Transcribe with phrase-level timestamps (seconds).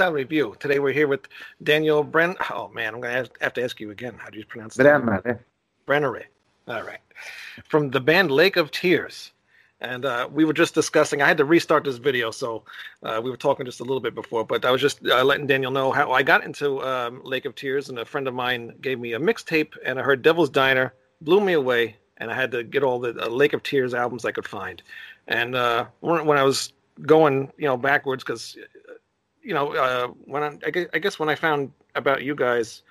[0.00, 0.12] Station.
[0.12, 0.56] Welcome to Rat Salad Review.
[0.60, 1.28] Today we're here with
[1.62, 2.36] Daniel Bren.
[2.50, 4.14] Oh man, I'm gonna have to ask you again.
[4.18, 4.86] How do you pronounce that?
[4.86, 5.38] Brännare.
[5.86, 6.24] Brennery.
[6.68, 7.00] All right.
[7.68, 9.32] From the band Lake of Tears.
[9.82, 11.22] And uh, we were just discussing.
[11.22, 12.64] I had to restart this video, so
[13.02, 14.44] uh, we were talking just a little bit before.
[14.44, 17.54] But I was just uh, letting Daniel know how I got into um, Lake of
[17.54, 20.92] Tears, and a friend of mine gave me a mixtape, and I heard Devil's Diner,
[21.22, 24.26] blew me away, and I had to get all the uh, Lake of Tears albums
[24.26, 24.82] I could find.
[25.28, 26.74] And uh, when when I was
[27.06, 28.58] going, you know, backwards, because
[29.42, 32.82] you know, uh, when I, I, guess, I guess when I found about you guys,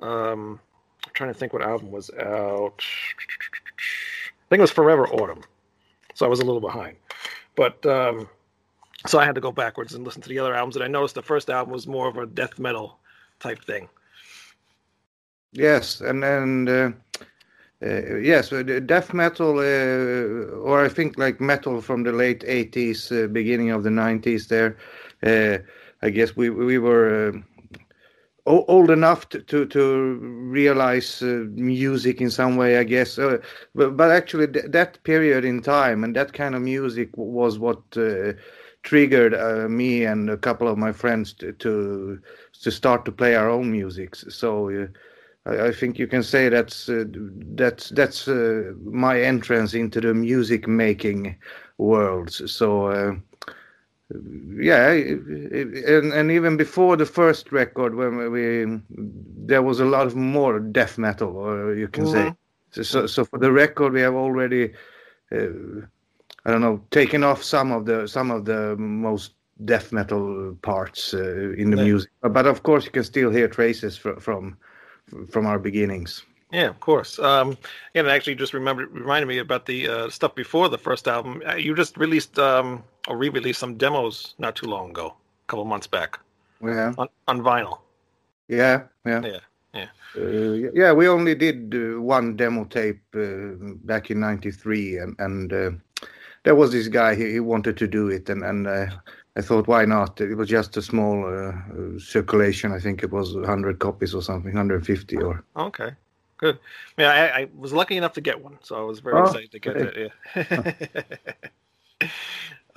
[0.00, 0.60] um,
[1.04, 2.74] I'm trying to think what album was out.
[2.78, 5.42] I think it was Forever Autumn.
[6.14, 6.96] So I was a little behind.
[7.56, 8.28] But um,
[9.06, 10.76] so I had to go backwards and listen to the other albums.
[10.76, 12.98] And I noticed the first album was more of a death metal
[13.40, 13.88] type thing.
[15.52, 16.90] Yes, and and uh,
[17.82, 23.10] uh, yes, uh, death metal, uh, or I think like metal from the late '80s,
[23.12, 24.48] uh, beginning of the '90s.
[24.48, 24.76] There,
[26.02, 27.38] I guess we we were uh,
[28.46, 32.78] old enough to to, to realize uh, music in some way.
[32.78, 33.38] I guess, uh,
[33.74, 37.82] but but actually th- that period in time and that kind of music was what.
[37.96, 38.32] Uh,
[38.84, 42.18] triggered uh, me and a couple of my friends to, to
[42.62, 44.86] to start to play our own music so uh,
[45.46, 47.04] I, I think you can say that's uh,
[47.54, 48.26] that's that's
[48.84, 51.36] my entrance into the music making
[51.78, 52.30] world.
[52.32, 53.20] So
[54.58, 58.80] yeah, it- it- and and even before the first record, when we
[59.46, 62.32] there was a lot of more death metal, or you can say.
[62.70, 64.72] So, so so for the record, we have already.
[65.32, 65.86] Uh,
[66.44, 69.34] I don't know, taken off some of the some of the most
[69.64, 71.84] death metal parts uh, in the Yeah.
[71.84, 74.56] music, but, but of course you can still hear traces fr- from
[75.30, 76.24] from our beginnings.
[76.52, 77.18] Yeah, of course.
[77.18, 77.56] Um,
[77.94, 81.42] and it actually just remembered reminded me about the uh, stuff before the first album.
[81.48, 85.64] Uh, You just released um, or re-released some demos not too long ago, a couple
[85.64, 86.18] months back
[86.62, 87.78] Yeah, on, on vinyl.
[88.48, 89.22] yeah, yeah.
[89.24, 89.40] Yeah,
[89.74, 89.88] yeah.
[90.16, 95.52] Uh, yeah, we only did uh, one demo tape uh, back in '93, and and
[95.52, 95.70] uh,
[96.44, 97.14] there was this guy.
[97.14, 98.86] He, he wanted to do it, and and uh,
[99.36, 100.20] I thought, why not?
[100.20, 102.72] It was just a small uh, circulation.
[102.72, 105.42] I think it was 100 copies or something, 150 or.
[105.56, 105.90] Okay,
[106.42, 106.58] good.
[106.98, 109.52] Yeah, I, I was lucky enough to get one, so I was very Oh, excited
[109.52, 110.12] to get it.
[112.00, 112.08] Yeah.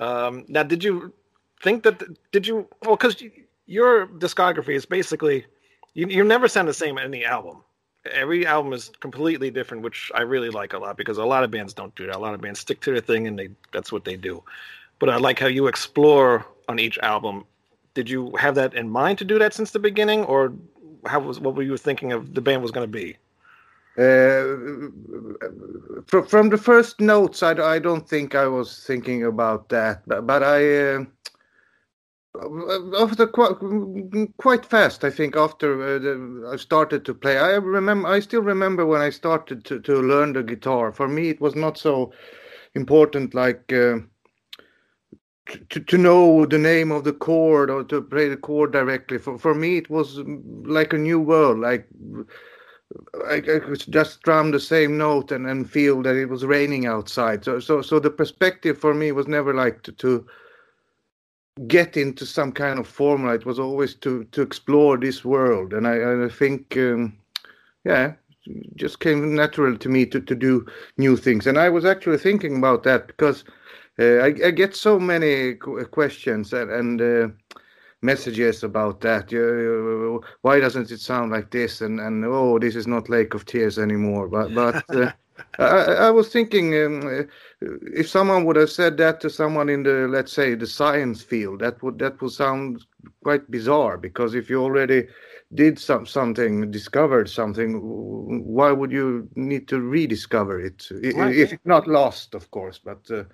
[0.00, 1.12] um, now, did you
[1.62, 2.02] think that?
[2.32, 2.66] Did you?
[2.82, 3.22] Well, because
[3.66, 5.44] your discography is basically
[5.94, 7.62] you, you never sound the same in any album.
[8.12, 11.50] Every album is completely different, which I really like a lot because a lot of
[11.50, 12.16] bands don't do that.
[12.16, 14.42] A lot of bands stick to their thing and they that's what they do.
[14.98, 17.44] But I like how you explore on each album.
[17.94, 20.52] Did you have that in mind to do that since the beginning, or
[21.06, 23.16] how was what were you thinking of the band was going to be?
[23.98, 24.90] Uh,
[26.06, 30.26] from, from the first notes, I, I don't think I was thinking about that, but,
[30.26, 31.04] but I uh,
[32.98, 33.56] after quite,
[34.36, 38.42] quite fast, I think after uh, the, I started to play, I remember I still
[38.42, 40.92] remember when I started to, to learn the guitar.
[40.92, 42.12] For me, it was not so
[42.74, 43.72] important like.
[43.72, 43.98] Uh,
[45.70, 49.38] to, to know the name of the chord or to play the chord directly for
[49.38, 51.86] for me it was mm, like a new world like
[53.28, 56.86] I, I could just strum the same note and, and feel that it was raining
[56.86, 57.44] outside.
[57.44, 60.26] So so so the perspective for me was never like to, to
[61.68, 63.34] get into some kind of formula.
[63.34, 67.18] It was always to to explore this world, and I, I think um,
[67.84, 68.14] yeah,
[68.76, 70.66] just came natural to me to to do
[70.98, 71.46] new things.
[71.46, 73.44] And I was actually thinking about that because
[73.98, 76.70] uh, I, I get so many qu- questions and.
[76.70, 77.28] and uh,
[78.02, 79.32] messages about that.
[79.32, 81.80] You, why doesn't it sound like this?
[81.80, 84.28] And and oh, this is not Lake of Tears anymore.
[84.28, 85.08] But but uh,
[85.58, 87.22] I, I was thinking um, uh,
[87.94, 91.60] if someone would have said that to someone in the let's say the science field,
[91.60, 92.84] that would that would sound
[93.22, 95.06] quite bizarre because if you already
[95.54, 100.88] did some something, discovered something, why would you need to rediscover it?
[100.92, 103.10] I- i- Right, If not lost, of course, but.
[103.10, 103.24] Uh,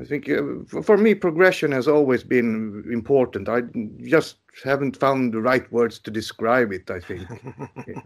[0.00, 3.48] I think uh, for, for me, progression has always been important.
[3.48, 3.62] I
[4.04, 6.90] just haven't found the right words to describe it.
[6.90, 7.28] I think.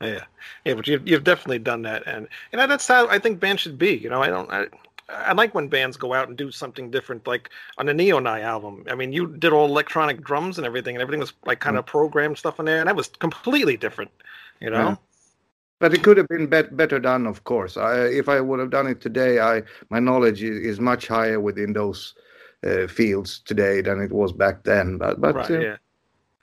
[0.00, 0.24] Yeah,
[0.64, 3.62] yeah, but you've you've definitely done that, and you know that's how I think bands
[3.62, 3.96] should be.
[3.96, 4.50] You know, I don't.
[4.50, 4.66] I,
[5.08, 8.84] I like when bands go out and do something different, like on the Neonai album.
[8.90, 11.86] I mean, you did all electronic drums and everything, and everything was like kind of
[11.86, 14.10] programmed stuff in there, and that was completely different.
[14.60, 14.96] You know, Yeah.
[15.80, 17.76] But it could have been bet- better done, of course.
[17.76, 21.72] I, if I would have done it today, I my knowledge is, much higher within
[21.72, 22.14] those
[22.66, 24.98] uh, fields today than it was back then.
[24.98, 25.50] But but right?
[25.50, 25.76] uh, Yeah.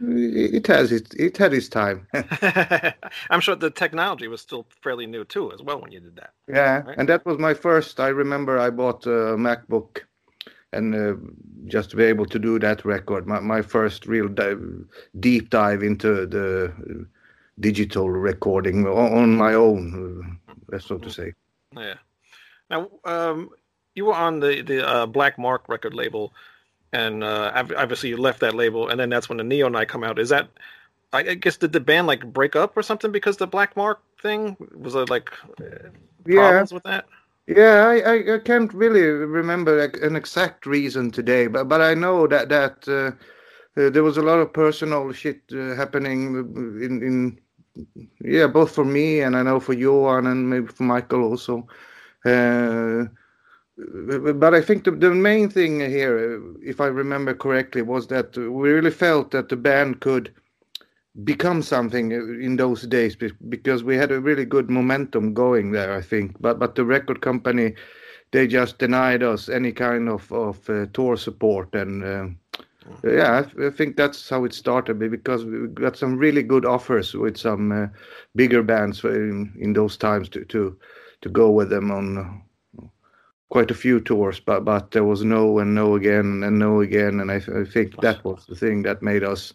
[0.02, 2.08] it, it has it it had its time.
[3.30, 6.34] I'm sure the technology was still fairly new too, as well, when you did that.
[6.48, 6.98] yeah, Right.
[6.98, 8.00] and that was my first.
[8.00, 10.02] I remember I bought a MacBook,
[10.74, 11.16] and uh,
[11.68, 14.62] just to be able to do that record, my my first real dive,
[15.20, 17.04] deep dive into the uh,
[17.60, 20.40] digital recording on, my own,
[20.70, 21.34] that's so to say.
[21.76, 21.96] Yeah.
[22.70, 23.50] Now, um,
[23.96, 26.34] you were on the the uh, Black Mark record label,
[26.94, 30.20] and uh, obviously you left that label, and then that's when the Neonai come out.
[30.20, 30.50] Is that?
[31.14, 34.02] I I guess did the band like break up or something because the Black Mark
[34.22, 35.90] thing was it like uh,
[36.26, 36.36] Yeah.
[36.36, 37.06] problems with that?
[37.48, 41.94] Yeah, I, I, I can't really remember like, an exact reason today, but but I
[41.94, 43.12] know that that uh,
[43.80, 46.36] uh, there was a lot of personal shit uh, happening
[46.84, 47.40] in in
[48.22, 51.68] yeah both for me and I know for Johan and maybe for Michael also.
[52.26, 53.06] Uh,
[53.78, 58.72] but I think the, the main thing here, if I remember correctly, was that we
[58.72, 60.34] really felt that the band could
[61.24, 63.16] become something in those days
[63.50, 67.22] because we had a really good momentum going there i think but but the record
[67.22, 67.74] company
[68.32, 72.28] they just denied us any kind of of uh, tour support and uh,
[73.04, 76.66] yeah I, I think that's how it started be- because we got some really good
[76.66, 77.88] offers with some uh,
[78.36, 80.78] bigger bands in, in those times to to
[81.22, 82.84] to go with them on uh,
[83.50, 87.20] quite a few tours but but there was no and no again and no again
[87.20, 89.54] and i, I think that was the thing that made us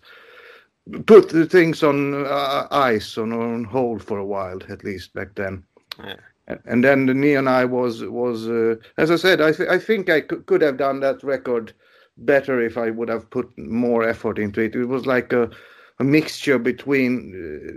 [1.06, 5.34] put the things on uh, ice on on hold for a while at least back
[5.34, 5.62] then
[6.04, 6.16] Yeah.
[6.48, 10.08] and, and then the Neonai was was uh, as i said i th- i think
[10.10, 11.72] i could, could have done that record
[12.16, 15.50] better if i would have put more effort into it it was like a
[15.98, 17.72] a mixture between uh,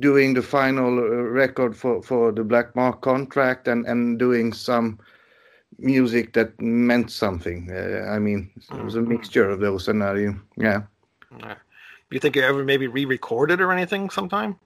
[0.00, 1.02] doing the final uh,
[1.42, 4.98] record for for the black mark contract and and doing some
[5.78, 10.28] music that meant something uh, i mean it was a mixture of those and I,
[10.56, 10.82] yeah
[11.38, 11.56] Yeah.
[12.10, 14.58] You think you ever maybe re-recorded or anything sometime?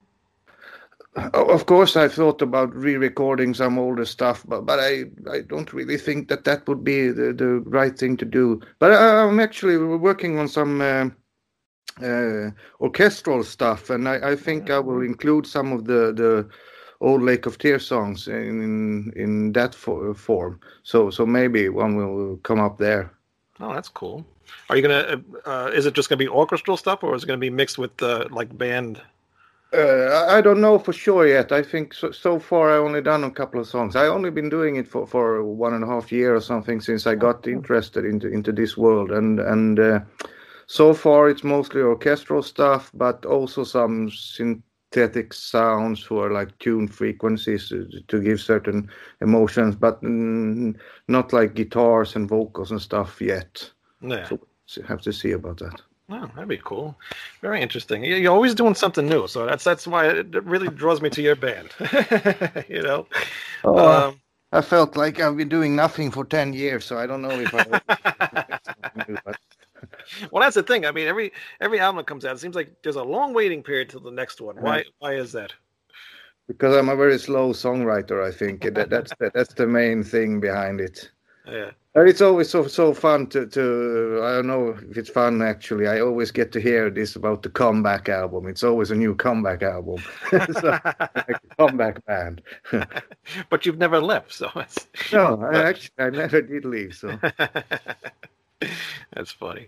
[1.17, 5.99] Of course, I've thought about re-recording some older stuff, but but I I don't really
[5.99, 8.61] think that that would be the, the right thing to do.
[8.79, 11.11] But I, I'm actually working on some uh,
[12.01, 16.49] uh, orchestral stuff, and I, I think I will include some of the the
[17.01, 20.61] old Lake of Tears songs in in, that fo- form.
[20.85, 23.13] So so maybe one will come up there.
[23.59, 24.25] Oh, that's cool.
[24.69, 25.23] Are you gonna?
[25.45, 27.79] Uh, uh, is it just gonna be orchestral stuff, or is it gonna be mixed
[27.79, 29.03] with uh, like band?
[29.73, 31.53] Uh, I don't know for sure yet.
[31.53, 33.95] I think so, so far I only done a couple of songs.
[33.95, 37.07] I only been doing it for, for one and a half year or something since
[37.07, 40.01] I got interested into into this world, and and uh,
[40.67, 47.69] so far it's mostly orchestral stuff, but also some synthetic sounds for like tune frequencies
[47.69, 53.71] to, to give certain emotions, but mm, not like guitars and vocals and stuff yet.
[54.01, 54.27] Yeah.
[54.27, 54.41] So
[54.87, 55.81] have to see about that.
[56.11, 56.99] Oh, that'd be cool.
[57.41, 58.03] Very interesting.
[58.05, 61.23] You- You're always doing something new, so that's that's why it really draws me to
[61.23, 61.71] your band.
[62.69, 63.07] you know.
[63.65, 64.21] Oh, Um,
[64.53, 67.55] I felt like I've been doing nothing for 10 years, so I don't know if
[67.55, 67.63] I.
[69.25, 69.37] but
[70.33, 70.85] well, that's the thing.
[70.85, 73.63] I mean, every every album that comes out, it seems like there's a long waiting
[73.63, 74.57] period till the next one.
[74.61, 75.53] Why why is that?
[76.49, 80.41] because I'm a very slow songwriter, I think that, that's the, that's the main thing
[80.41, 81.09] behind it.
[81.51, 81.71] Yeah.
[81.97, 85.89] And it's always so so fun to to I don't know if it's fun actually.
[85.89, 88.47] I always get to hear this about the comeback album.
[88.47, 90.79] It's always a new comeback album, so,
[91.17, 92.43] like comeback band.
[93.51, 96.95] but you've never left, so it's no, I actually I never did leave.
[96.95, 97.19] So
[99.13, 99.67] That's funny.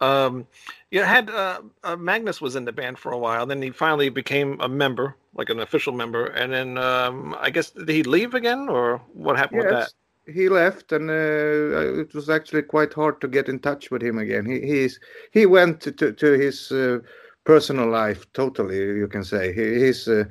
[0.00, 0.46] Um,
[0.90, 3.46] you had uh, uh, Magnus was in the band for a while.
[3.46, 6.26] Then he finally became a member, like an official member.
[6.26, 9.94] And then um, I guess did he leave again, or what happened with yes,
[10.26, 14.18] he left, and uh, it was actually quite hard to get in touch with him
[14.18, 14.46] again.
[14.46, 15.00] He he's
[15.32, 16.98] he went to to, his uh,
[17.44, 18.76] personal life totally.
[18.76, 20.08] You can say he, he's.
[20.08, 20.24] Uh,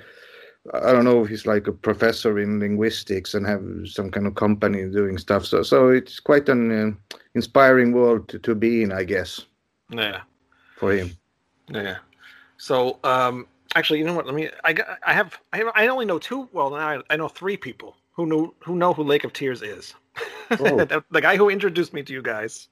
[0.75, 4.36] I don't know if he's like a professor in linguistics and have some kind of
[4.36, 5.45] company doing stuff.
[5.45, 9.41] So so it's quite an uh, inspiring world to, to be in, I guess,
[9.89, 10.21] Yeah.
[10.77, 11.12] for him.
[11.67, 11.98] Yeah.
[12.57, 14.27] So, um, actually, you know what?
[14.27, 14.50] Let me.
[14.63, 15.00] I got.
[15.03, 15.39] I have.
[15.51, 15.71] I have.
[15.74, 16.48] I only know two.
[16.53, 19.62] Well, now I, I know three people who know who know who Lake of Tears
[19.62, 19.94] is.
[20.51, 20.86] Oh.
[21.12, 22.68] the, guy who introduced me to you guys,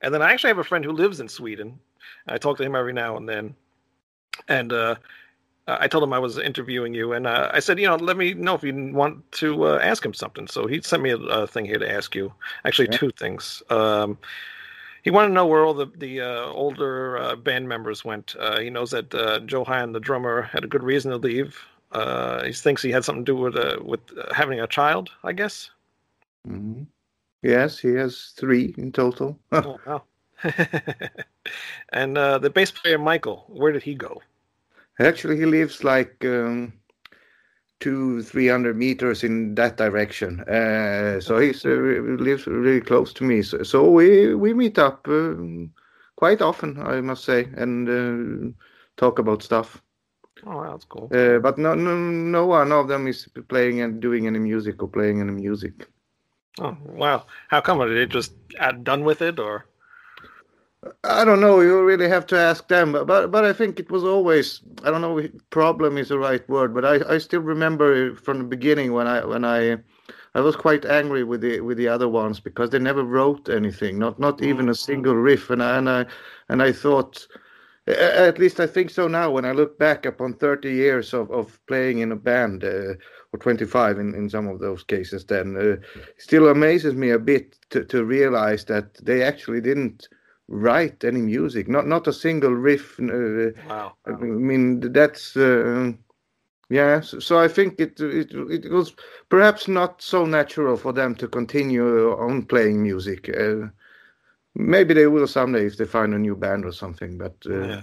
[0.00, 1.78] and then I actually have a friend who lives in Sweden.
[2.28, 3.54] I talk to him every now and then,
[4.48, 4.94] and uh,
[5.66, 8.34] I told him I was interviewing you, and uh, I said, you know, let me
[8.34, 10.46] know if you want to uh, ask him something.
[10.46, 12.32] So he sent me a, a thing here to ask you.
[12.64, 12.98] Actually, Yeah.
[12.98, 13.62] two things.
[13.70, 14.18] Um,
[15.02, 18.34] he wanted to know where all the the uh, older uh, band members went.
[18.38, 21.58] Uh, he knows that uh, Johan, the drummer, had a good reason to leave.
[21.92, 25.10] Uh, he thinks he had something to do with uh, with uh, having a child,
[25.24, 25.70] I guess.
[26.46, 26.86] Mhm.
[27.42, 29.38] Yes, he has three in total.
[29.52, 30.02] oh, wow.
[31.92, 34.22] and uh, the bass player Michael, where did he go?
[34.98, 36.72] Actually, he lives like um,
[37.80, 40.40] two, three hundred meters in that direction.
[40.42, 41.68] Uh, so he uh,
[42.22, 43.42] lives really close to me.
[43.42, 45.72] So, so we we meet up um,
[46.16, 48.52] quite often, I must say, and uh,
[48.96, 49.82] talk about stuff.
[50.44, 51.10] Oh, wow, that's cool.
[51.12, 54.88] Uh, but no, no, no one of them is playing and doing any music or
[54.88, 55.88] playing any music.
[56.58, 57.26] Oh, wow.
[57.48, 57.80] How come?
[57.80, 58.32] Are they just
[58.82, 59.66] done with it, or?
[61.04, 61.60] I don't know.
[61.60, 62.92] You really have to ask them.
[62.92, 64.60] But but, but I think it was always.
[64.84, 65.18] I don't know.
[65.18, 69.06] if Problem is the right word, but I, I still remember from the beginning when
[69.06, 69.78] I when I
[70.34, 73.98] I was quite angry with the with the other ones because they never wrote anything,
[73.98, 76.06] not not even a single riff, and I and I
[76.48, 77.26] and I thought.
[77.88, 79.30] At least I think so now.
[79.30, 82.94] When I look back upon 30 years of, of playing in a band, uh,
[83.32, 85.76] or 25 in, in some of those cases, then uh,
[86.18, 90.08] still amazes me a bit to, to realize that they actually didn't
[90.48, 92.98] write any music, not not a single riff.
[93.00, 93.94] Uh, Wow.
[94.06, 95.92] I mean, that's uh,
[96.68, 97.00] yeah.
[97.00, 98.94] So, so I think it, it it was
[99.28, 103.28] perhaps not so natural for them to continue on playing music.
[103.28, 103.68] Uh,
[104.56, 107.18] maybe they will someday if they find a new band or something.
[107.18, 107.82] But uh, Yeah.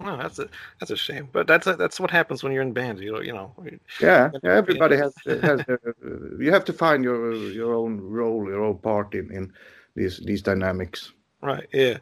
[0.00, 0.48] Oh, that's a
[0.78, 1.28] that's a shame.
[1.32, 3.02] But that's a, that's what happens when you're in bands.
[3.02, 3.52] You know, you know.
[4.00, 8.62] yeah, everybody has has their, uh, you have to find your your own role, your
[8.62, 9.52] own part in in
[9.96, 11.12] these these dynamics.
[11.42, 11.68] Right.
[11.72, 11.98] Yeah.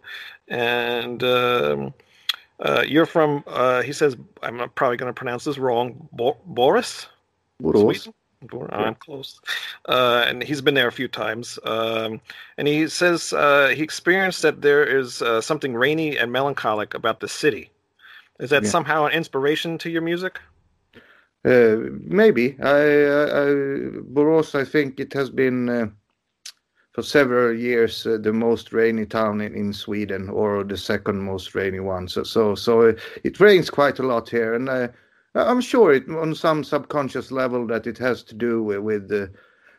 [0.48, 1.94] And um,
[2.60, 3.44] uh, you're from.
[3.46, 6.08] Uh, he says I'm probably going to pronounce this wrong.
[6.12, 7.08] Bo- Boris.
[7.62, 8.02] Borås.
[8.02, 8.14] Sweden?
[8.42, 9.40] Bor- I'm close.
[9.88, 11.58] Uh, and he's been there a few times.
[11.64, 12.20] Um,
[12.58, 17.20] and he says uh, he experienced that there is uh, something rainy and melancholic about
[17.20, 17.70] the city.
[18.38, 18.70] Is that Yeah.
[18.70, 20.40] somehow an inspiration to your music?
[21.44, 22.56] Uh, maybe.
[22.60, 23.46] I, I, I,
[24.12, 25.86] Borås, I think it has been uh,
[26.92, 31.54] for several years uh, the most rainy town in, in Sweden, or the second most
[31.54, 32.08] rainy one.
[32.08, 34.88] So, so, so it rains quite a lot here, and uh,
[35.36, 39.30] I'm sure it on some subconscious level that it has to do with with the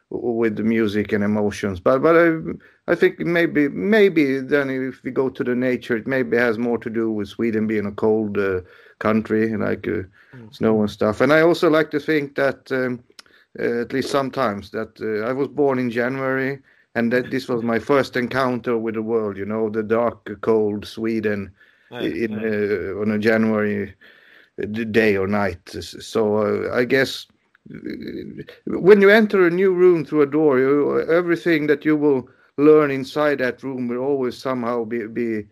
[0.10, 1.80] with the music and emotions.
[1.80, 2.38] But but I
[2.88, 6.78] I think maybe maybe then if we go to the nature, it maybe has more
[6.78, 8.62] to do with Sweden being a cold uh,
[9.00, 9.88] country, like.
[9.88, 10.04] Uh,
[10.52, 11.22] snow and stuff.
[11.22, 13.04] And I also like to think that, um,
[13.60, 16.60] uh, at least sometimes, that uh, I was born in January
[16.96, 19.38] and that this was my first encounter with the world.
[19.38, 21.52] You know, the dark, cold Sweden
[21.92, 23.94] in uh, on a January
[24.66, 25.70] day or night.
[25.70, 27.28] So uh, I guess
[27.74, 27.78] uh,
[28.66, 32.92] when you enter a new room through a door, you, everything that you will learn
[32.92, 35.46] inside that room will always somehow be, be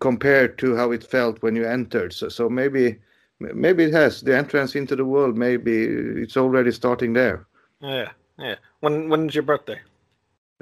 [0.00, 2.12] compared to how it felt when you entered.
[2.12, 2.98] So, so maybe
[3.40, 5.36] maybe it has the entrance into the world.
[5.36, 7.46] Maybe it's already starting there.
[7.80, 8.10] Yeah.
[8.38, 8.56] Yeah.
[8.80, 9.80] When when's your birthday?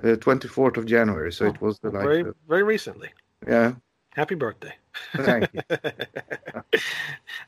[0.02, 1.32] Uh, 24th of January.
[1.32, 3.10] So it was the, like, very very recently.
[3.46, 3.74] yeah.
[4.14, 4.74] Happy birthday.
[5.16, 5.60] Thank you.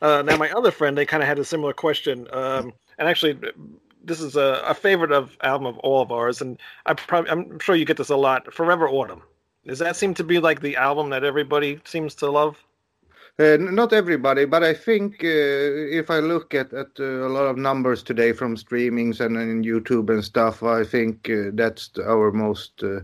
[0.03, 3.39] uh, now, my other friend, they kind of had a similar question, um, and actually,
[4.05, 7.59] this is a, a favorite of album of all of ours, and I probably I'm
[7.59, 8.53] sure you get this a lot.
[8.53, 9.23] Forever Autumn.
[9.67, 12.57] Does that seem to be like the album that everybody seems to love?
[13.41, 15.29] Uh, not everybody, but I think uh,
[16.01, 19.65] if I look at, at uh, a lot of numbers today from streamings and, and
[19.65, 23.01] YouTube and stuff, I think uh, that's our most uh,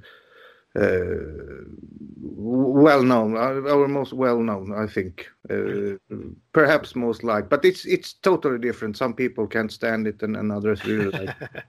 [0.76, 1.64] well
[3.02, 4.72] known, our our most well known.
[4.74, 5.96] I think uh,
[6.52, 8.96] perhaps most liked, but it's it's totally different.
[8.96, 11.34] Some people can't stand it, and, and others really like.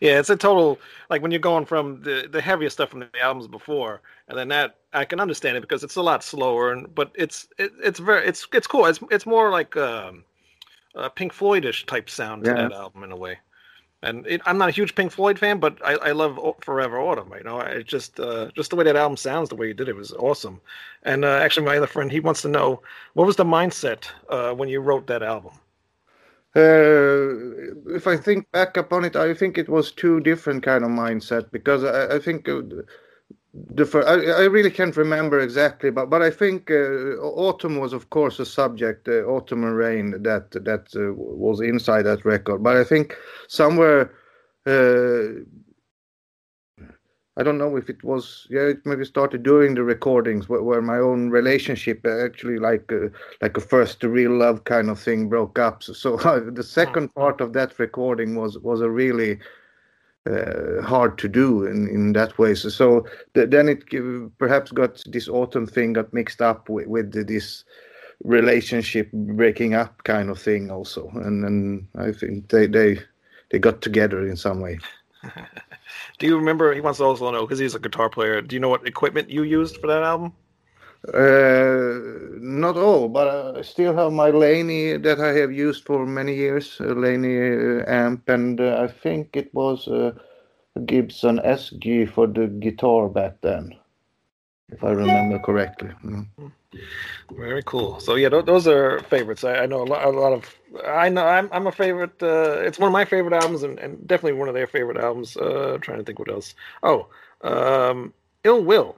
[0.00, 0.78] Yeah, it's a total
[1.10, 4.48] like when you're going from the the heaviest stuff from the albums before, and then
[4.48, 7.98] that I can understand it because it's a lot slower, and but it's it, it's
[7.98, 8.86] very it's it's cool.
[8.86, 10.24] It's it's more like um,
[10.94, 12.54] a Pink Floydish type sound to Yeah.
[12.54, 13.38] that album in a way.
[14.02, 17.32] And it, I'm not a huge Pink Floyd fan, but I, I love Forever Autumn.
[17.36, 19.88] You know, it just uh, just the way that album sounds, the way he did
[19.88, 20.60] it was awesome.
[21.02, 22.82] And uh, actually, my other friend, he wants to know
[23.14, 25.52] what was the mindset uh, when you wrote that album.
[26.54, 30.90] Uh, if I think back upon it, I think it was two different kind of
[30.90, 32.62] mindset because I, I think uh,
[33.70, 37.92] the fir- I, I really can't remember exactly, but but I think uh, autumn was
[37.92, 42.62] of course a subject, uh, autumn and rain that that uh, was inside that record.
[42.62, 43.16] But I think
[43.48, 44.12] somewhere.
[44.66, 45.44] Uh,
[47.38, 50.80] I don't know if it was yeah it maybe started during the recordings where, where
[50.80, 53.08] my own relationship actually like uh,
[53.42, 57.42] like a first real love kind of thing broke up so, so the second part
[57.42, 59.36] of that recording was was a really uh,
[60.26, 63.84] Uh, hard to do in, in that way so, so th- then it
[64.38, 67.64] perhaps got this autumn thing got mixed up with, with this
[68.24, 72.98] relationship breaking up kind of thing also and and I think they they
[73.50, 74.78] they got together in some way
[76.18, 76.74] Do you remember?
[76.74, 78.40] He wants to also know because he's a guitar player.
[78.40, 80.32] Do you know what equipment you used for that album?
[81.14, 82.00] Uh,
[82.40, 86.80] not all, but I still have my Laney that I have used for many years,
[86.80, 90.12] a Laney uh, amp, and uh, I think it was uh,
[90.74, 93.74] a Gibson SG for the guitar back then,
[94.70, 95.90] if I remember correctly.
[96.04, 96.26] Mm.
[97.30, 98.00] Very cool.
[98.00, 99.44] So yeah, th- those are favorites.
[99.44, 100.54] I, I know a lot, a lot of.
[100.86, 102.22] I know I'm I'm a favorite.
[102.22, 105.36] Uh, it's one of my favorite albums, and, and definitely one of their favorite albums.
[105.36, 106.54] Uh, trying to think what else.
[106.82, 107.08] Oh,
[107.42, 108.12] um,
[108.44, 108.96] Ill Will.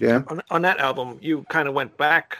[0.00, 2.38] Yeah, On, on that album, you kind of went back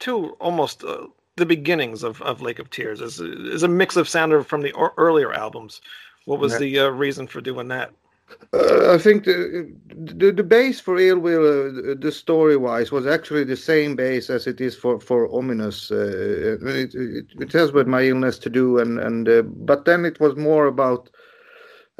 [0.00, 1.06] to almost uh,
[1.36, 3.00] the beginnings of, of Lake of Tears.
[3.00, 5.80] Is is a mix of sound from the or, earlier albums.
[6.24, 6.58] What was Yeah.
[6.58, 7.92] the uh, reason for doing that?
[8.52, 13.06] uh, I think the, the the base for Ill Will, uh, the story wise, was
[13.06, 15.90] actually the same base as it is for for Ominous.
[15.90, 20.04] Uh, it, it, it has with my illness to do, and and uh, but then
[20.04, 21.10] it was more about.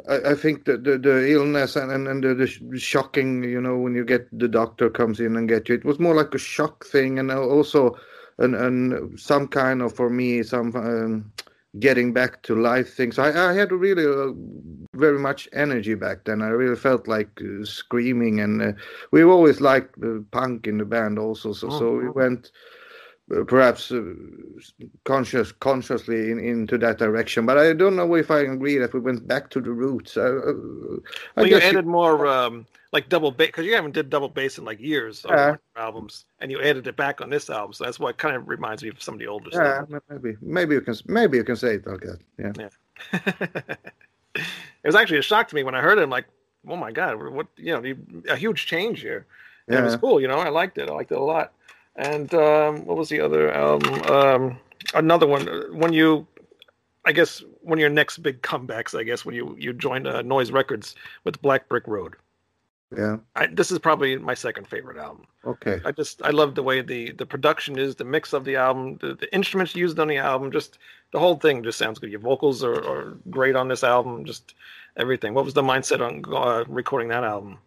[0.09, 3.77] I, I think the, the, the illness and, and, and the, the shocking, you know,
[3.77, 6.39] when you get the doctor comes in and get you, it was more like a
[6.39, 7.97] shock thing, and also,
[8.37, 11.31] and and some kind of for me some um,
[11.79, 13.17] getting back to life things.
[13.19, 14.33] I, I had really uh,
[14.95, 16.41] very much energy back then.
[16.41, 18.71] I really felt like uh, screaming, and uh,
[19.11, 21.53] we always liked uh, punk in the band also.
[21.53, 22.51] So so we went
[23.47, 24.13] perhaps uh,
[25.05, 27.45] conscious consciously in, into that direction.
[27.45, 30.17] But I don't know if I agree that we went back to the roots.
[30.17, 30.51] Uh, uh,
[31.37, 34.57] I Well, you added more um, like double bass because you haven't did double bass
[34.57, 35.55] in like years on Yeah.
[35.75, 37.73] albums, and you added it back on this album.
[37.73, 40.75] So that's what kind of reminds me of some of the older yeah, maybe maybe
[40.75, 42.19] you can maybe you can say it like that.
[42.37, 42.53] Yeah.
[42.53, 42.79] stuff.
[44.35, 46.03] it was actually a shock to me when I heard it.
[46.03, 46.27] I'm like,
[46.67, 47.95] oh my god, what you know,
[48.29, 49.25] a huge change here.
[49.67, 50.39] And It was cool, you know.
[50.39, 50.89] I liked it.
[50.89, 51.53] I liked it a lot.
[51.95, 54.01] And um, what was the other album?
[54.03, 54.59] Um,
[54.93, 55.47] another one.
[55.73, 56.25] When you,
[57.05, 58.97] I guess, one of your next big comebacks.
[58.97, 62.15] I guess when you you joined uh, Noise Records with Black Brick Road.
[62.95, 63.17] Yeah.
[63.35, 65.25] I, this is probably my second favorite album.
[65.45, 65.79] Okay.
[65.85, 68.97] I just I love the way the the production is, the mix of the album,
[68.99, 70.77] the, the instruments used on the album, just
[71.13, 72.11] the whole thing just sounds good.
[72.11, 74.55] Your vocals are, are great on this album, just
[74.97, 75.33] everything.
[75.33, 77.59] What was the mindset on uh, recording that album?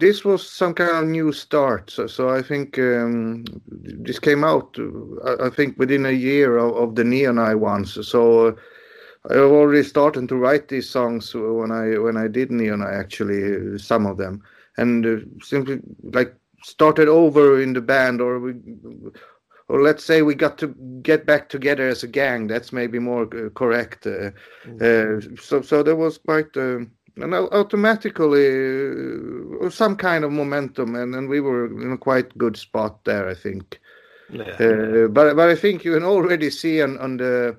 [0.00, 1.90] This was some kind of new start.
[1.90, 4.76] So, so I think um, this came out.
[4.78, 4.88] uh,
[5.24, 7.98] I, I think within a year of, of the Neonai ones.
[8.08, 8.52] So uh,
[9.30, 12.98] I already started to write these songs when I when I did Neonai.
[12.98, 14.42] Actually, uh, some of them,
[14.78, 16.34] and uh, simply like
[16.64, 18.54] started over in the band, or we.
[19.68, 22.48] Or let's say we got to get back together as a gang.
[22.48, 24.04] That's maybe more uh, correct.
[24.04, 24.32] Uh,
[24.84, 28.48] uh, so, so there was quite um and automatically
[29.64, 33.28] uh, some kind of momentum, and, and we were in a quite good spot there,
[33.28, 33.80] I think.
[34.32, 34.44] Yeah.
[34.60, 37.56] Uh, but but I think you can already see on, on the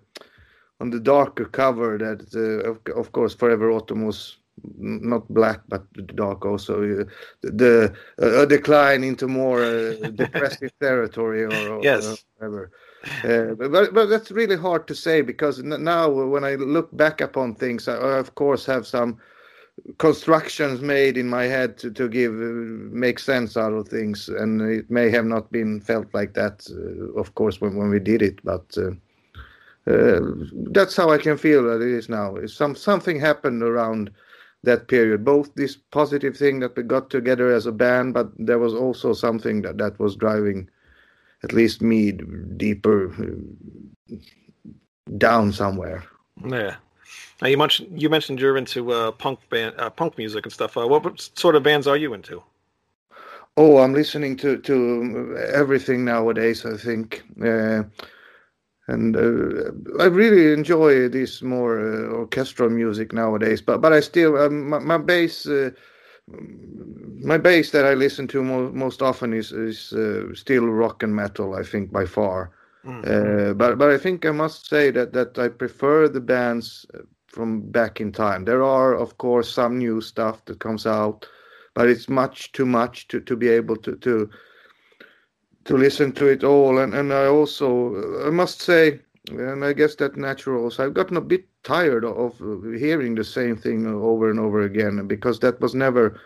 [0.80, 4.38] on the darker cover that uh, of, of course Forever Autumn was
[4.78, 5.84] not black but
[6.16, 7.04] dark also uh,
[7.42, 12.24] the uh, a decline into more uh, depressive territory or, or Yes.
[12.38, 12.72] whatever.
[13.24, 17.22] Uh, but, but but that's really hard to say because now when I look back
[17.22, 19.18] upon things, I, I of course have some
[19.98, 24.62] constructions made in my head to, to give uh, make sense out of things and
[24.62, 28.22] it may have not been felt like that uh, of course when, when we did
[28.22, 28.92] it but uh,
[29.92, 30.20] uh,
[30.72, 34.12] that's how I can feel that it is now some something happened around
[34.64, 38.60] that period both this positive thing that we got together as a band but there
[38.60, 40.70] was also something that that was driving
[41.44, 42.12] at least me
[42.58, 44.16] deeper uh,
[45.18, 46.04] down somewhere
[46.46, 46.76] Yeah.
[47.42, 50.78] Now you mentioned you mentioned you're into uh, punk band, uh, punk music and stuff.
[50.78, 52.44] Uh, what, sort of bands are you into?
[53.58, 56.66] Oh, I'm listening to to everything nowadays.
[56.66, 57.84] I think uh,
[58.88, 59.72] and uh,
[60.02, 63.62] I really enjoy this more uh, orchestral music nowadays.
[63.62, 65.48] But but I still um, my, my base.
[67.24, 69.94] My bass that I listen to mo- most often is is
[70.40, 71.56] still rock and metal.
[71.56, 72.52] I think by far,
[72.86, 77.00] uh, but but I think I must say that that I prefer the bands uh,
[77.28, 78.46] from back in time.
[78.46, 81.28] There are of course some new stuff that comes out,
[81.74, 84.30] but it's much too much to to be able to to
[85.66, 86.80] to listen to it all.
[86.80, 90.70] And and I also I must say, and I guess that natural.
[90.72, 94.62] So I've gotten a bit tired of uh, hearing the same thing over and over
[94.62, 96.20] again because that was never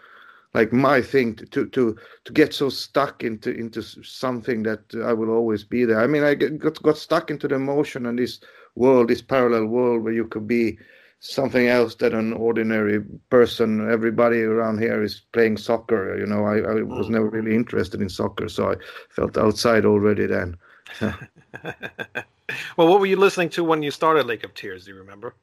[0.56, 5.12] like my thing to to to, to get so stuck into into something that I
[5.12, 6.00] will always be there.
[6.00, 8.40] I mean, I got got stuck into the emotion and this
[8.76, 10.80] world, this parallel world where you could be
[11.20, 13.92] something else than an ordinary person.
[13.92, 16.18] Everybody around here is playing soccer.
[16.18, 18.76] You know, I, I was never really interested in soccer, so I
[19.10, 20.56] felt outside already then.
[22.78, 24.86] well, what were you listening to when you started Lake of Tears?
[24.86, 25.36] Do you remember?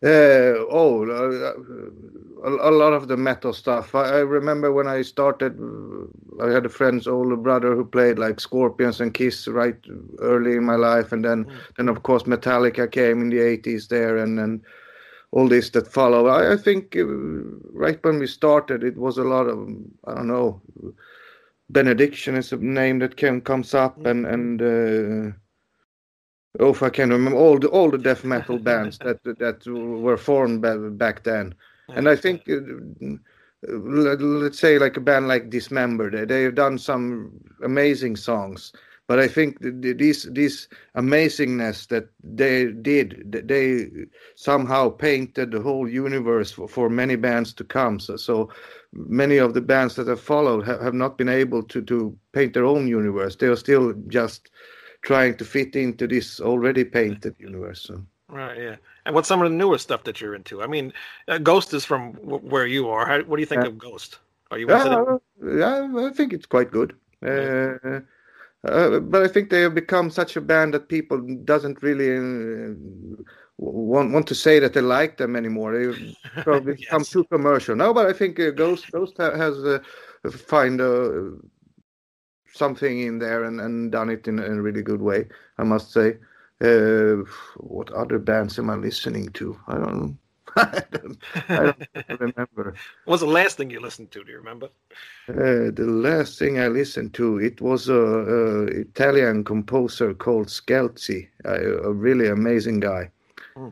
[0.00, 3.96] Uh, oh, uh, a, a, lot of the metal stuff.
[3.96, 8.16] I, I, remember when I started, uh, I had a friend's older brother who played
[8.16, 9.76] like Scorpions and Kiss right
[10.20, 11.56] early in my life, and then, mm.
[11.76, 14.62] then of course Metallica came in the '80s there, and then
[15.32, 16.28] all this that followed.
[16.28, 17.04] I, I think uh,
[17.72, 19.68] right when we started, it was a lot of
[20.06, 20.62] I don't know.
[21.70, 25.36] Benediction is a name that can comes up, and and uh,
[26.60, 30.16] oh, if I can remember all the all the death metal bands that that were
[30.16, 30.62] formed
[30.98, 31.54] back then,
[31.88, 32.48] and I think.
[32.48, 38.72] Uh, let's say like a band like Dismember, they they've done some amazing songs,
[39.08, 43.88] but I think this this amazingness that they did, they
[44.36, 47.98] somehow painted the whole universe for, for many bands to come.
[47.98, 48.50] So, so
[48.92, 52.52] many of the bands that have followed have, have not been able to to paint
[52.52, 53.34] their own universe.
[53.34, 54.50] They are still just
[55.08, 57.80] trying to fit into this already painted universe.
[57.80, 58.02] So.
[58.28, 58.58] Right.
[58.58, 58.76] Yeah.
[59.06, 60.62] And what's some of the newer stuff that you're into?
[60.62, 60.92] I mean,
[61.28, 63.06] uh, Ghost is from w- where you are.
[63.06, 63.68] How, what do you think yeah.
[63.68, 64.18] of Ghost?
[64.50, 64.68] Are you?
[64.68, 66.94] Yeah, yeah, I think it's quite good.
[67.24, 68.00] Uh,
[68.68, 72.74] uh, but I think they have become such a band that people doesn't really uh,
[73.56, 75.70] want want to say that they like them anymore.
[75.72, 76.80] They probably yes.
[76.80, 77.76] become too commercial.
[77.76, 79.78] No, but I think uh, Ghost Ghost has uh,
[80.30, 80.80] find
[82.58, 85.26] something in there and, and done it in, a really good way.
[85.58, 86.16] I must say.
[86.60, 87.22] Uh,
[87.58, 89.58] what other bands am I listening to?
[89.68, 90.16] I don't know.
[90.56, 91.18] I, don't,
[91.48, 91.74] I
[92.08, 92.74] don't remember.
[93.04, 94.24] What was the last thing you listened to?
[94.24, 94.66] Do you remember?
[95.28, 101.28] Uh, the last thing I listened to it was a, a Italian composer called Scelsi,
[101.44, 103.10] a, a really amazing guy.
[103.54, 103.68] Hmm.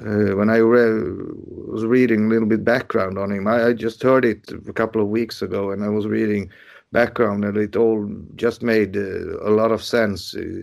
[0.00, 4.02] Uh, when I re- was reading a little bit background on him, I, I, just
[4.02, 6.50] heard it a couple of weeks ago, and I was reading
[6.94, 10.62] background, and it all just made uh, a lot of sense uh,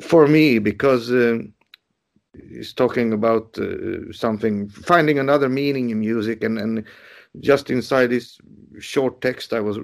[0.00, 1.52] for me because um,
[2.48, 6.84] he's talking about uh, something, finding another meaning in music, and and
[7.40, 8.38] just inside this
[8.78, 9.78] short text I was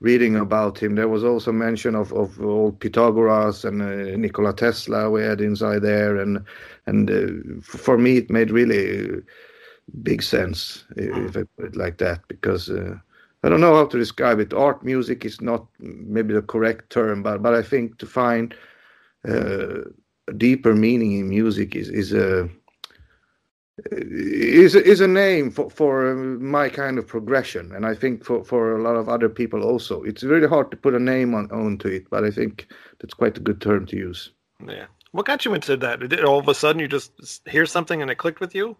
[0.00, 5.10] reading about him, there was also mention of of old Pythagoras and uh, Nikola Tesla
[5.10, 6.44] we had inside there, and
[6.86, 9.22] and uh, for me it made really
[10.02, 12.70] big sense if I put it like that because.
[12.70, 12.96] Uh,
[13.42, 14.52] I don't know how to describe it.
[14.52, 18.54] Art music is not maybe the correct term, but but I think to find
[19.28, 19.82] uh,
[20.28, 22.48] a deeper meaning in music is is a
[23.92, 28.76] is is a name for for my kind of progression, and I think for for
[28.76, 30.02] a lot of other people also.
[30.02, 32.68] It's really hard to put a name on onto it, but I think
[33.00, 34.32] that's quite a good term to use.
[34.66, 34.86] Yeah.
[35.12, 36.00] What got you into that?
[36.00, 37.12] Did all of a sudden you just
[37.48, 38.76] hear something and it clicked with you?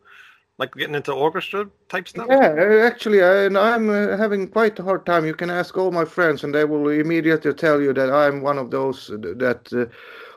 [0.60, 2.26] Like getting into orchestra type stuff?
[2.28, 5.24] Yeah, actually, I, I'm uh, having quite a hard time.
[5.24, 8.58] You can ask all my friends, and they will immediately tell you that I'm one
[8.58, 9.86] of those that uh,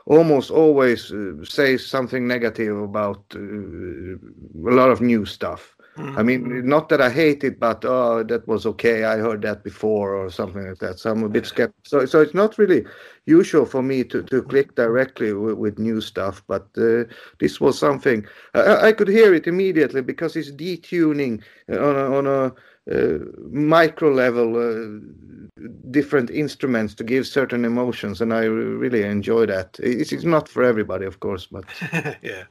[0.06, 5.73] almost always uh, says something negative about uh, a lot of new stuff.
[5.96, 6.18] Mm-hmm.
[6.18, 9.04] I mean, not that I hate it, but oh, that was okay.
[9.04, 10.98] I heard that before, or something like that.
[10.98, 11.80] So I'm a bit skeptical.
[11.84, 12.84] So, so it's not really
[13.26, 17.04] usual for me to, to click directly with, with new stuff, but uh,
[17.38, 22.26] this was something I, I, could hear it immediately because it's detuning on a, on
[22.26, 22.52] a
[22.92, 23.18] uh,
[23.50, 24.98] micro level uh,
[25.90, 29.78] different instruments to give certain emotions, and I really enjoy that.
[29.80, 31.64] It's, it's not for everybody, of course, but
[32.22, 32.44] yeah.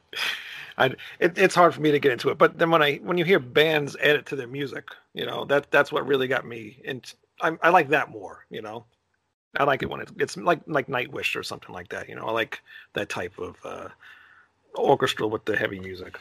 [0.77, 0.85] I,
[1.19, 2.37] it, it's hard for me to get into it.
[2.37, 5.45] But then when I when you hear bands add it to their music, you know
[5.45, 6.81] that that's what really got me.
[6.85, 8.45] And I, I like that more.
[8.49, 8.85] You know,
[9.57, 12.09] I like it when it's it's like like Nightwish or something like that.
[12.09, 12.61] You know, I like
[12.93, 13.89] that type of uh,
[14.75, 16.19] orchestral with the heavy music.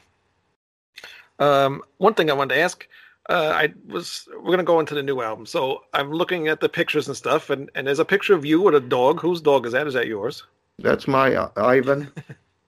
[1.38, 2.86] Um, one thing I wanted to ask,
[3.28, 6.68] uh, I was we're gonna go into the new album, so I'm looking at the
[6.68, 9.20] pictures and stuff, and and there's a picture of you with a dog.
[9.20, 9.86] Whose dog is that?
[9.86, 10.42] Is that yours?
[10.78, 12.10] That's my uh, Ivan.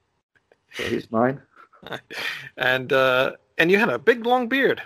[0.73, 1.43] so he's mine.
[2.57, 4.83] and uh, and you had a big long beard.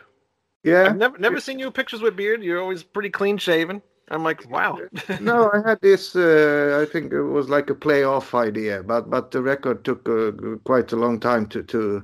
[0.62, 0.84] Yeah.
[0.84, 2.42] I've never never seen you pictures with beard.
[2.42, 3.82] You're always pretty clean shaven.
[4.10, 4.78] I'm like, wow.
[5.20, 6.16] no, I had this.
[6.16, 10.32] Uh, I think it was like a playoff idea, but but the record took uh,
[10.64, 12.02] quite a long time to to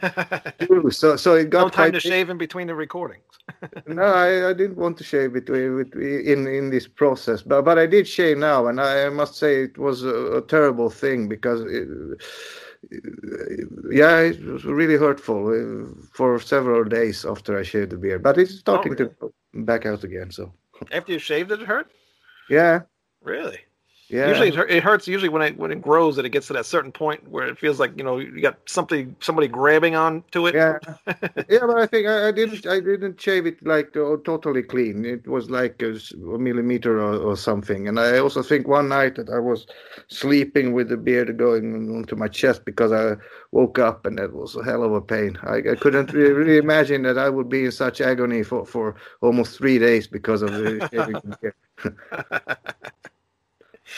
[0.60, 0.90] do.
[0.90, 3.24] So so it got no time to shave in between the recordings.
[3.86, 7.78] no, I, I didn't want to shave with, with, in in this process, but but
[7.78, 11.62] I did shave now, and I must say it was a, a terrible thing because.
[11.62, 11.88] It,
[13.90, 18.38] yeah, it was really hurtful uh, for several days after I shaved the beard, but
[18.38, 19.10] it's starting really?
[19.20, 20.30] to back out again.
[20.30, 20.52] So
[20.90, 21.90] After you shaved it, it hurt.
[22.48, 22.80] yeah,
[23.22, 23.60] Really?
[24.12, 24.28] Yeah.
[24.28, 25.08] Usually it, it hurts.
[25.08, 27.58] Usually when it when it grows and it gets to that certain point where it
[27.58, 30.54] feels like you know you got something somebody grabbing on to it.
[30.54, 30.78] Yeah,
[31.48, 32.66] yeah, but I think I, I didn't.
[32.66, 35.04] I didn't shave it like uh, totally clean.
[35.04, 35.98] It was like a
[36.38, 37.88] millimeter or, or something.
[37.88, 39.66] And I also think one night that I was
[40.08, 43.16] sleeping with the beard going onto my chest because I
[43.52, 45.38] woke up and that was a hell of a pain.
[45.42, 48.94] I, I couldn't really, really imagine that I would be in such agony for, for
[49.20, 51.52] almost three days because of the shaving.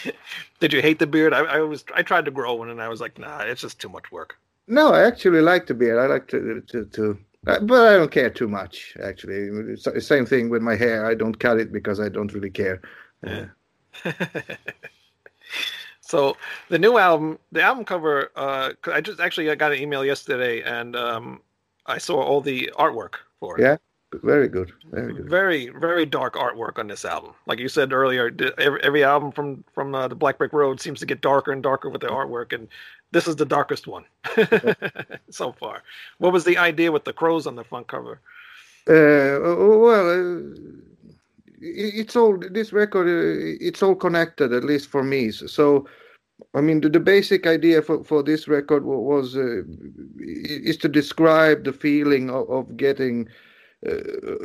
[0.61, 1.33] Did you hate the beard?
[1.33, 3.81] I, I was I tried to grow one and I was like, nah, it's just
[3.81, 4.37] too much work.
[4.67, 5.99] No, I actually like the beard.
[5.99, 8.97] I like to to, to uh, but I don't care too much.
[9.03, 11.07] Actually, same thing with my hair.
[11.07, 12.81] I don't cut it because I don't really care.
[13.27, 13.45] Uh,
[16.07, 16.37] So
[16.69, 20.63] the new album, the album cover, uh, I just actually I got an email yesterday
[20.63, 21.41] and um,
[21.87, 23.63] I saw all the artwork for it.
[23.63, 23.77] Yeah,
[24.23, 25.29] very good, very good.
[25.29, 27.33] Very, very dark artwork on this album.
[27.47, 31.01] Like you said earlier, every, every album from from uh, the Black Brick Road seems
[31.01, 32.69] to get darker and darker with the artwork, and
[33.13, 34.05] this is the darkest one
[35.31, 35.83] so far.
[36.19, 38.21] What was the idea with the crows on the front cover?
[38.87, 40.41] Uh, well, uh,
[41.61, 43.07] it's all this record.
[43.07, 45.31] Uh, it's all connected, at least for me.
[45.31, 45.87] So-
[46.55, 49.63] I mean, the, the basic idea for, for this record was uh,
[50.19, 53.29] is to describe the feeling of, of getting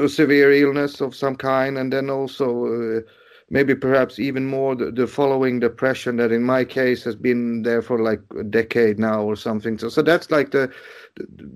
[0.03, 3.01] a severe illness of some kind, and then also uh,
[3.49, 7.81] maybe perhaps even more the, the following depression that, in my case, has been there
[7.81, 9.77] for like a decade now or something.
[9.77, 10.71] So, so that's like the
[11.15, 11.49] the,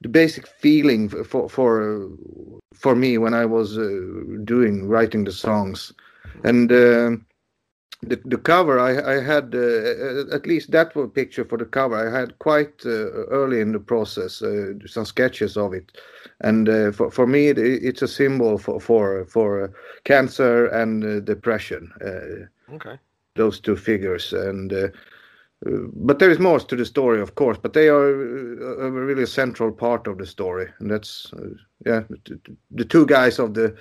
[0.00, 2.08] the basic feeling for for
[2.74, 4.00] for me when I was uh,
[4.44, 5.92] doing writing the songs,
[6.44, 7.26] and um
[8.02, 11.96] the the cover I I had uh, at least that was picture for the cover
[11.96, 15.92] I had quite uh, early in the process uh, some sketches of it,
[16.40, 19.68] and uh, for for me it, it's a symbol for for for uh,
[20.04, 21.92] cancer and uh, depression.
[22.04, 22.98] Uh, Okay.
[23.36, 24.88] those two figures and uh,
[25.66, 28.90] uh, but there is more to the story of course but they are uh, a
[28.90, 31.48] really central part of the story and that's uh,
[31.86, 32.40] yeah the,
[32.72, 33.74] the two guys of the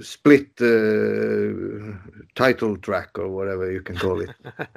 [0.00, 1.96] split uh,
[2.34, 4.30] title track or whatever you can call it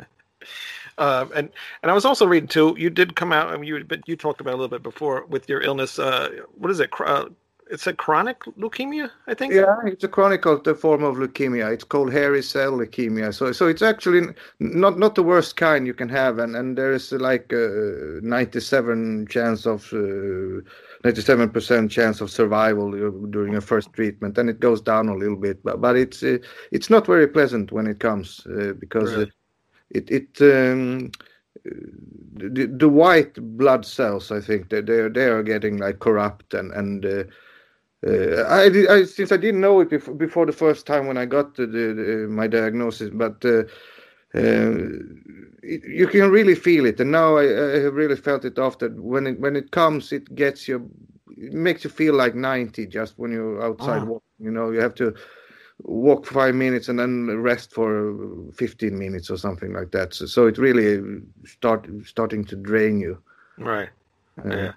[0.97, 1.49] Um, and
[1.81, 2.75] and I was also reading too.
[2.77, 3.49] You did come out.
[3.49, 5.97] I mean, you but you talked about a little bit before with your illness.
[5.97, 6.89] Uh, what is it?
[6.99, 7.29] Uh,
[7.71, 9.53] it said chronic leukemia, I think.
[9.53, 13.81] yeah it's a chronic form of leukemia it's called hairy cell leukemia so so it's
[13.81, 14.27] actually
[14.59, 19.27] not not the worst kind you can have and and there is like a 97
[19.27, 20.61] chance of uh,
[21.03, 25.35] 97% chance of survival uh, during a first treatment and it goes down a little
[25.37, 26.37] bit but but it's uh,
[26.71, 29.17] it's not very pleasant when it comes uh, because Really?
[29.17, 29.25] uh,
[29.89, 31.11] it it um,
[32.33, 36.53] the, the white blood cells i think they they are, they are getting like corrupt
[36.53, 37.23] and and uh,
[38.07, 41.25] uh, I, I since I didn't know it before, before the first time when I
[41.25, 43.63] got the, the, my diagnosis, but uh, uh,
[44.33, 48.89] you can really feel it, and now I, I have really felt it after.
[48.89, 50.89] When it when it comes, it gets you,
[51.37, 54.05] it makes you feel like ninety just when you're outside Ah.
[54.05, 54.21] walking.
[54.39, 55.13] You know, you have to
[55.83, 58.15] walk five minutes and then rest for
[58.53, 60.13] fifteen minutes or something like that.
[60.13, 63.17] So, so it really start starting to drain you.
[63.57, 63.89] Right.
[64.43, 64.71] Uh, Yeah.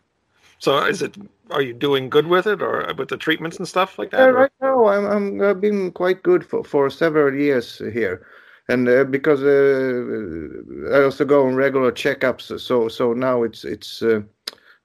[0.58, 1.16] So is it?
[1.50, 4.18] Are you doing good with it, or with the treatments and stuff like that?
[4.18, 8.26] Yeah, right now I'm, I'm I've been quite good for, for several years here,
[8.68, 14.03] and uh, because uh, I also go on regular checkups, so so now it's it's
[14.03, 14.20] uh,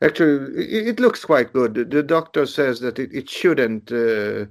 [0.01, 1.73] actually it, looks quite good.
[1.75, 3.91] The, doctor says that it, it shouldn't.
[3.91, 4.45] Uh,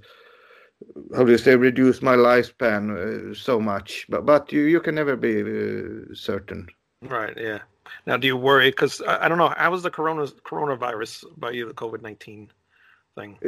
[1.16, 4.94] how do you say reduce my lifespan uh, so much but but you, you can
[4.94, 6.68] never be uh, certain
[7.02, 7.36] Right.
[7.36, 7.60] Yeah.
[8.06, 8.70] Now, do you worry?
[8.70, 9.52] Because I, I don't know.
[9.56, 12.50] How was the corona coronavirus by you, the COVID nineteen
[13.18, 13.38] thing?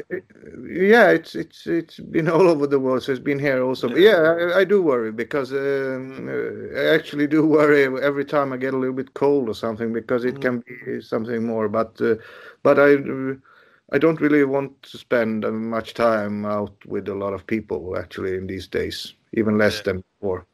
[0.69, 4.01] yeah it's it's it's been all over the world so it's been here also but
[4.01, 4.19] yeah
[4.55, 8.75] I, I do worry because um, uh, i actually do worry every time i get
[8.75, 12.15] a little bit cold or something because it can be something more but uh,
[12.63, 12.91] but i
[13.95, 18.37] i don't really want to spend much time out with a lot of people actually
[18.37, 19.83] in these days even less Yeah.
[19.85, 20.47] than before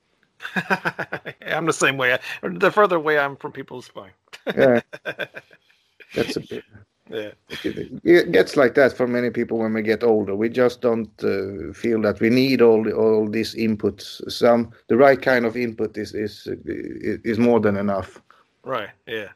[1.46, 2.18] I'm the same way.
[2.42, 4.12] The further away I'm from people, it's fine.
[4.56, 4.80] Yeah,
[6.14, 6.64] that's a bit.
[7.08, 7.30] Yeah.
[7.62, 10.34] It gets like that for many people when we get older.
[10.34, 14.28] We just don't uh, feel that we need all the, all these inputs.
[14.30, 18.20] Some the right kind of input is is is more than enough.
[18.64, 18.90] Right.
[19.06, 19.28] Yeah.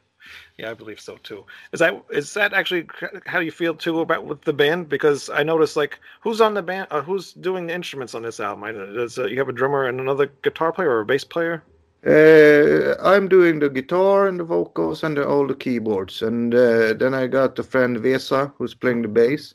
[0.57, 1.45] Yeah, I believe so too.
[1.71, 2.87] Is that is that actually
[3.25, 4.89] how you feel too about with the band?
[4.89, 8.39] Because I noticed like who's on the band, uh, who's doing the instruments on this
[8.39, 8.63] album?
[8.65, 11.63] I, does uh, you have a drummer and another guitar player or a bass player?
[12.05, 16.93] Uh, I'm doing the guitar and the vocals and the, all the keyboards, and uh,
[16.93, 19.53] then I got a friend Vesa who's playing the bass.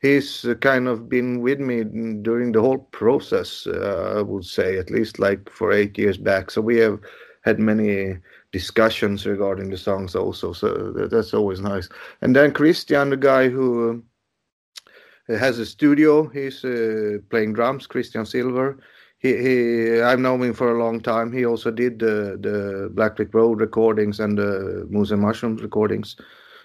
[0.00, 3.66] He's uh, kind of been with me during the whole process.
[3.66, 6.52] Uh, I would say at least like for eight years back.
[6.52, 7.00] So we have
[7.42, 8.18] had many
[8.52, 10.52] discussions regarding the songs also.
[10.52, 11.88] So that, that's always nice.
[12.20, 14.04] And then Christian, the guy who
[15.28, 17.88] uh, has a studio, he's uh, playing drums.
[17.88, 18.78] Christian Silver
[19.18, 21.32] he, he I've known him for a long time.
[21.32, 26.16] He also did the the Black Brick Road recordings and the Moons and Mushrooms recordings.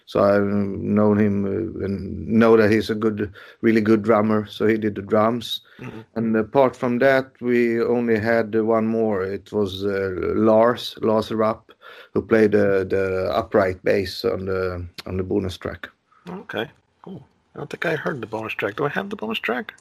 [0.06, 4.46] So I've known him uh, and know that he's a good, really good drummer.
[4.48, 5.62] So he did the drums.
[5.80, 6.02] Mm-hmm.
[6.16, 9.24] And apart from that, we only had one more.
[9.24, 11.72] It was uh, Lars Lars Rapp,
[12.14, 15.90] who played the the upright bass on the on the bonus track.
[16.30, 16.70] Okay,
[17.02, 17.26] cool.
[17.56, 18.76] I don't think I heard the bonus track.
[18.76, 19.74] Do I have the bonus track?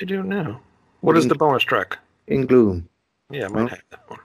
[0.00, 0.60] I do now.
[1.00, 1.98] What is the bonus track?
[2.28, 2.88] In gloom.
[3.30, 3.66] Yeah, I might no?
[3.68, 4.20] have that one.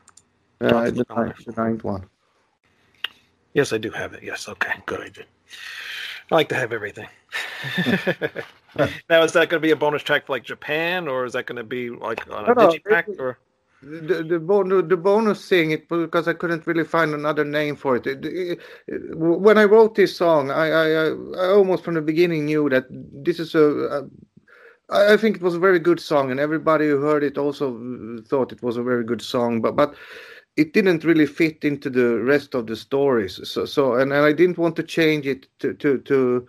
[0.61, 2.07] Uh, the, ninth, the ninth one.
[3.53, 4.23] Yes, I do have it.
[4.23, 5.01] Yes, okay, good.
[5.01, 5.25] I did.
[6.31, 7.07] I like to have everything.
[9.09, 11.45] now, is that going to be a bonus track for like Japan, or is that
[11.45, 13.19] going to be like on a no, digipack?
[13.19, 13.37] Or
[13.81, 17.97] the the, bonus, the bonus thing it because I couldn't really find another name for
[17.97, 18.07] it.
[18.07, 19.17] It, it, it.
[19.17, 23.39] when I wrote this song, I, I I almost from the beginning knew that this
[23.39, 24.09] is a, a
[24.89, 28.22] I think it was a very good song, and everybody who heard it also uh,
[28.22, 29.62] thought it was a very good song.
[29.62, 29.96] But but
[30.56, 33.39] it didn't really fit into the rest of the stories.
[33.43, 36.48] So so and, and I didn't want to change it to to to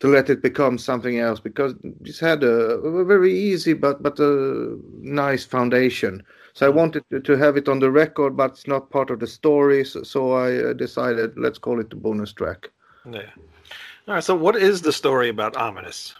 [0.00, 4.18] to let it become something else because this had a, a very easy but but
[4.20, 6.22] a nice foundation.
[6.52, 6.74] So I mm.
[6.74, 9.84] wanted to, to, have it on the record, but it's not part of the story.
[9.84, 12.70] So, so I uh, decided let's call it the bonus track.
[13.10, 13.30] Yeah.
[14.06, 14.24] All right.
[14.24, 16.14] So what is the story about Ominous?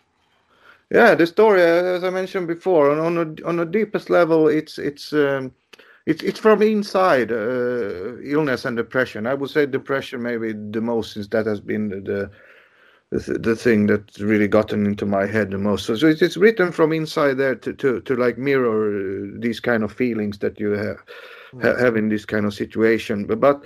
[0.90, 4.78] Yeah, the story, as I mentioned before, on on a, on a deepest level, it's
[4.78, 5.52] it's um,
[6.06, 9.26] it's it's from inside uh, illness and depression.
[9.26, 12.30] I would say depression maybe the most, since that has been the
[13.10, 15.86] the, the thing that's really gotten into my head the most.
[15.86, 19.82] So, so it's, it's written from inside there to to to like mirror these kind
[19.82, 21.02] of feelings that you have
[21.54, 21.80] mm.
[21.80, 23.26] have in this kind of situation.
[23.26, 23.64] But but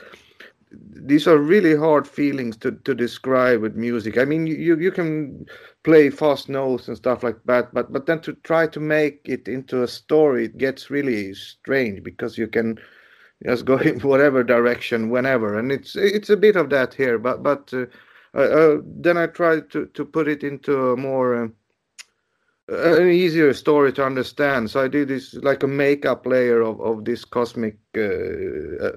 [0.70, 4.18] these are really hard feelings to, to describe with music.
[4.18, 5.46] I mean, you you can
[5.88, 9.48] play fast notes and stuff like that, but but then to try to make it
[9.48, 12.78] into a story, it gets really strange because you can
[13.46, 17.18] just go in whatever direction whenever, and it's it's a bit of that here.
[17.18, 17.86] But but uh,
[18.38, 21.48] uh, then I tried to to put it into a more uh,
[22.68, 24.70] an easier story to understand.
[24.70, 28.96] So I did this like a makeup layer of of this cosmic uh, uh,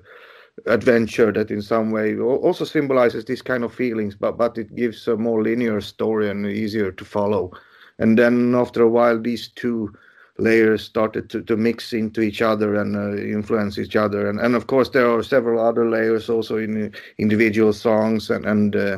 [0.65, 5.07] adventure that in some way also symbolizes these kind of feelings but but it gives
[5.07, 7.51] a more linear story and easier to follow.
[7.99, 9.93] And then after a while these two
[10.37, 14.29] layers started to, to mix into each other and uh, influence each other.
[14.29, 18.75] And, and of course there are several other layers also in individual songs and and
[18.75, 18.97] uh,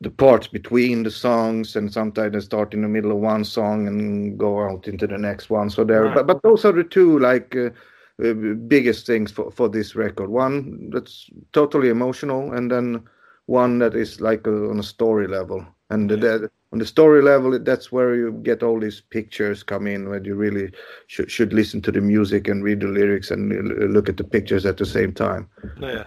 [0.00, 3.88] the parts between the songs and sometimes they start in the middle of one song
[3.88, 5.70] and go out into the next one.
[5.70, 7.70] So there but but those are the two like uh, uh,
[8.18, 10.28] biggest things for, for this record.
[10.28, 13.02] One that's totally emotional, and then
[13.46, 15.64] one that is like a, on a story level.
[15.90, 16.16] And yeah.
[16.16, 20.22] that, on the story level, that's where you get all these pictures come in, where
[20.22, 20.70] you really
[21.06, 24.66] should should listen to the music and read the lyrics and look at the pictures
[24.66, 25.48] at the same time.
[25.80, 26.04] Yeah.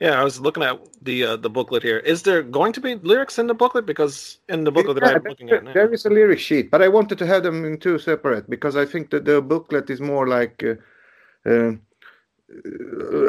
[0.00, 1.98] Yeah, I was looking at the uh, the booklet here.
[1.98, 3.86] Is there going to be lyrics in the booklet?
[3.86, 5.72] Because in the booklet yeah, that I'm looking at now.
[5.72, 8.76] there is a lyric sheet, but I wanted to have them in two separate because
[8.76, 10.74] I think that the booklet is more like uh, uh,
[11.44, 11.76] a,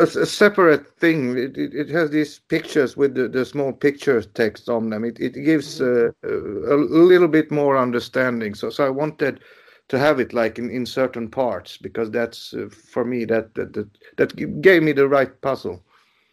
[0.01, 1.38] a, separate thing.
[1.38, 5.04] It, it, it, has these pictures with the, the small picture text on them.
[5.04, 8.54] It, it gives uh, a little bit more understanding.
[8.54, 9.41] So, so I wanted
[9.87, 13.73] to have it like in, in certain parts because that's uh, for me that, that
[13.73, 13.87] that
[14.17, 15.83] that gave me the right puzzle.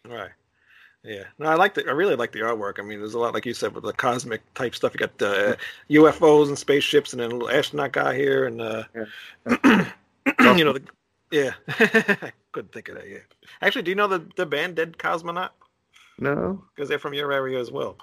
[0.08, 0.30] Right.
[1.04, 1.84] Yeah, no, I like the.
[1.88, 2.78] I really like the artwork.
[2.78, 4.94] I mean, there's a lot, like you said, with the cosmic type stuff.
[4.94, 5.56] You got the uh,
[5.90, 9.90] UFOs and spaceships, and then a little astronaut guy here, and uh, yeah.
[10.56, 10.82] you know the
[11.32, 11.52] yeah,
[12.52, 13.24] couldn't think of that yet.
[13.62, 15.50] Actually, do you know the the band Dead Cosmonaut?
[16.18, 17.96] No, because they're from your area as well.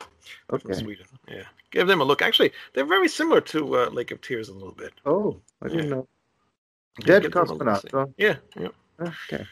[0.51, 0.63] Okay.
[0.63, 1.05] From Sweden.
[1.27, 2.21] Yeah, give them a look.
[2.21, 4.93] Actually, they're very similar to uh, Lake of Tears a little bit.
[5.05, 5.89] Oh, I didn't yeah.
[5.91, 6.07] know.
[7.01, 7.89] Dead Cosmonaut.
[7.91, 8.07] Huh?
[8.17, 8.69] Yeah, yeah.
[9.29, 9.45] Okay.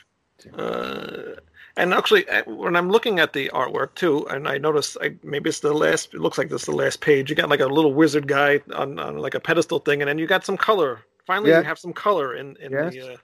[0.57, 1.35] Uh,
[1.77, 5.49] and actually, uh, when I'm looking at the artwork too, and I notice I, maybe
[5.49, 6.13] it's the last.
[6.13, 7.29] It looks like this is the last page.
[7.29, 10.17] You got like a little wizard guy on, on like a pedestal thing, and then
[10.17, 10.99] you got some color.
[11.25, 11.59] Finally, Yeah.
[11.59, 12.93] you have some color in in Yes.
[12.93, 13.17] the uh,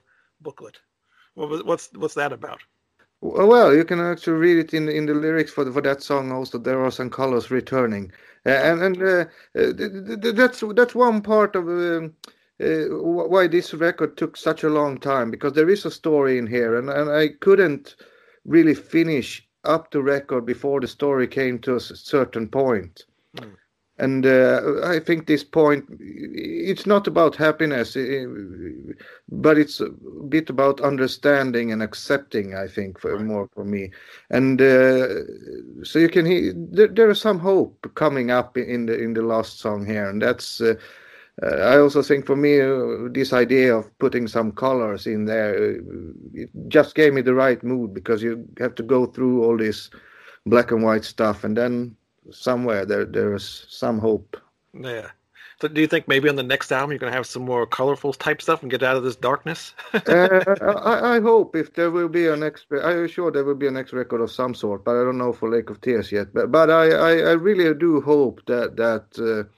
[0.44, 0.78] booklet.
[1.34, 2.60] What what's what's that about?
[3.20, 6.30] Well, you can actually read it in in the lyrics for the, for that song.
[6.30, 8.12] Also, there are some colors returning,
[8.46, 12.14] uh, and and uh, uh, th- th- th- that's that's one part of um,
[12.62, 12.84] uh,
[13.32, 16.76] why this record took such a long time because there is a story in here,
[16.78, 17.96] and and I couldn't
[18.44, 23.06] really finish up the record before the story came to a certain point.
[23.98, 27.96] And uh, I think this point, it's not about happiness,
[29.28, 29.88] but it's a
[30.28, 32.56] bit about understanding and accepting.
[32.56, 33.92] I think for more for me,
[34.30, 35.22] and uh,
[35.84, 39.22] so you can hear there, there is some hope coming up in the in the
[39.22, 40.60] last song here, and that's.
[40.60, 40.74] Uh,
[41.42, 45.56] uh, I also think for me, uh, this idea of putting some colors in there,
[45.56, 45.78] uh,
[46.32, 49.90] it just gave me the right mood because you have to go through all this
[50.46, 51.96] black and white stuff, and then
[52.30, 54.36] somewhere there there is some hope.
[54.72, 55.10] Yeah.
[55.60, 58.12] So do you think maybe on the next album you're gonna have some more colorful
[58.12, 59.74] type stuff and get out of this darkness?
[59.94, 63.68] uh, I, I hope if there will be a next, I'm sure there will be
[63.68, 66.34] a next record of some sort, but I don't know for Lake of Tears yet.
[66.34, 69.06] But but I I, I really do hope that that.
[69.18, 69.48] Uh,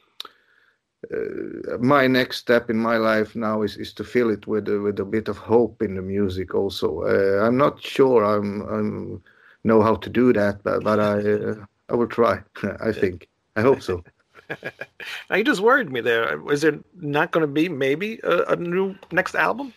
[1.14, 4.80] uh, my next step in my life now is, is to fill it with a,
[4.80, 9.22] with a bit of hope in the music also uh, i'm not sure i'm i'm
[9.62, 11.54] know how to do that but, but i uh,
[11.88, 12.40] i will try
[12.80, 14.02] i think i hope so
[15.30, 16.40] now you just worried me there.
[16.50, 19.72] Is there not going to be maybe a, a new next album?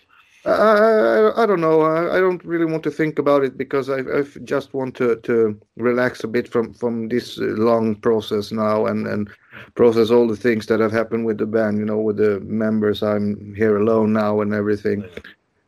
[0.46, 1.82] I, I, I don't know.
[1.82, 5.18] I, I don't really want to think about it because I, I just want to,
[5.18, 9.30] to relax a bit from, from this long process now and, and
[9.76, 13.04] process all the things that have happened with the band, you know, with the members.
[13.04, 15.04] I'm here alone now and everything.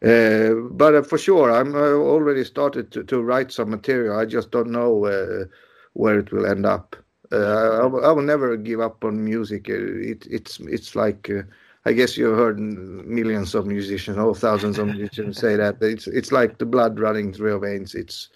[0.03, 4.17] Uh, but uh, for sure, I'm uh, already started to, to write some material.
[4.17, 5.45] I just don't know uh,
[5.93, 6.95] where it will end up.
[7.31, 9.69] Uh, I, will, I will never give up on music.
[9.69, 11.43] Uh, it, it's it's like uh,
[11.85, 16.31] I guess you've heard millions of musicians, or thousands of musicians say that it's it's
[16.31, 17.95] like the blood running through your veins.
[17.95, 18.29] It's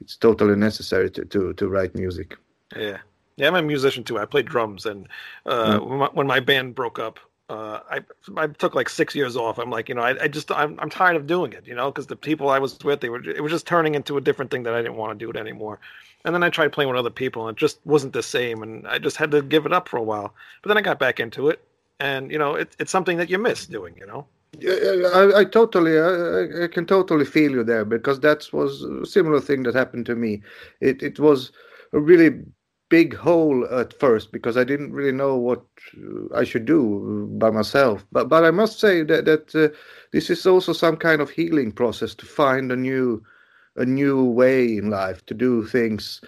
[0.00, 2.36] it's totally necessary to to, to write music.
[2.76, 2.98] Yeah,
[3.36, 3.48] yeah.
[3.48, 4.18] I'm a musician too.
[4.18, 5.08] I play drums, and
[5.46, 5.86] uh, Mm.
[5.86, 8.00] when, my, when my band broke up, uh, I
[8.36, 9.58] I took like six years off.
[9.58, 11.90] I'm like, you know, I, I just I'm I'm tired of doing it, you know,
[11.90, 14.50] because the people I was with, they were it was just turning into a different
[14.50, 15.80] thing that I didn't want to do it anymore.
[16.24, 18.86] And then I tried playing with other people, and it just wasn't the same, and
[18.86, 20.34] I just had to give it up for a while.
[20.62, 21.64] But then I got back into it,
[21.98, 24.26] and you know, it, it's something that you miss doing, you know.
[24.58, 29.40] I, I totally, I, I can totally feel you there because that was a similar
[29.40, 30.42] thing that happened to me.
[30.80, 31.52] It it was
[31.92, 32.42] a really
[32.88, 35.64] big hole at first because I didn't really know what
[35.96, 38.04] uh, I should do by myself.
[38.12, 39.68] But but I must say that that uh,
[40.12, 43.22] this is also some kind of healing process to find a new
[43.76, 46.20] a new way in life to do things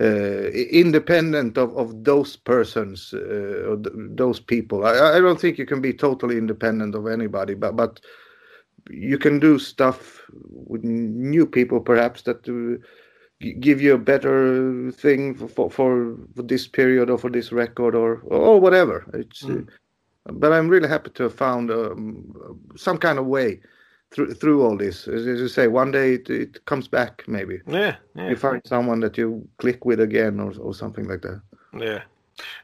[0.00, 4.84] uh, independent of, of those persons uh, or th- those people.
[4.84, 8.00] I, I don't think you can be totally independent of anybody, but but
[8.90, 12.82] you can do stuff with new people perhaps that uh,
[13.60, 18.20] give you a better thing for, for for this period or for this record or
[18.26, 19.04] or whatever.
[19.14, 19.44] It's.
[19.44, 19.62] Uh,
[20.26, 23.60] but I'm really happy to have found um, some kind of way
[24.14, 25.08] through through all this.
[25.08, 27.24] As, as you say, one day it, it comes back.
[27.26, 28.30] Maybe Yeah, yeah.
[28.30, 31.40] you find someone that you click with again, or or something like that.
[31.76, 32.02] Yeah.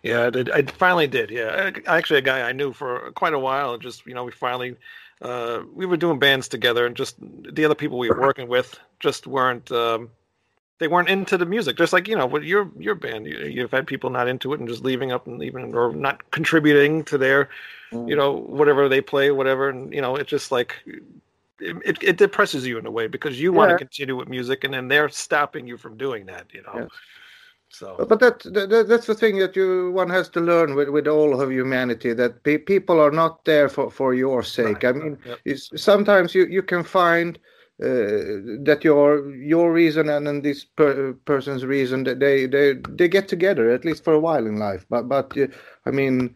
[0.02, 0.50] Yeah, I, did.
[0.50, 1.30] I finally did.
[1.30, 3.78] Yeah, actually, a guy I knew for quite a while.
[3.78, 4.76] Just you know, we finally
[5.22, 8.78] uh, we were doing bands together, and just the other people we were working with
[8.98, 10.10] just weren't um,
[10.78, 11.76] they weren't into the music.
[11.76, 14.60] Just like you know, with your your band, you, you've had people not into it
[14.60, 17.48] and just leaving up and leaving or not contributing to their
[17.92, 20.76] you know whatever they play, whatever, and you know, it's just like.
[21.60, 24.72] It, it, depresses you in a way because you want to continue with music and
[24.72, 26.72] then they're stopping you from doing that, you know.
[26.74, 26.86] Yeah.
[27.68, 31.06] So But that, that that's the thing that you one has to learn with, with
[31.06, 34.84] all of humanity that pe- people are not there for, for your sake.
[34.84, 35.58] I mean, Yep.
[35.76, 37.38] sometimes you, you can find
[37.82, 43.08] uh, that your your reason and, and this per, person's reason that they, they they
[43.08, 44.84] get together at least for a while in life.
[44.90, 45.46] But but uh,
[45.86, 46.34] I mean,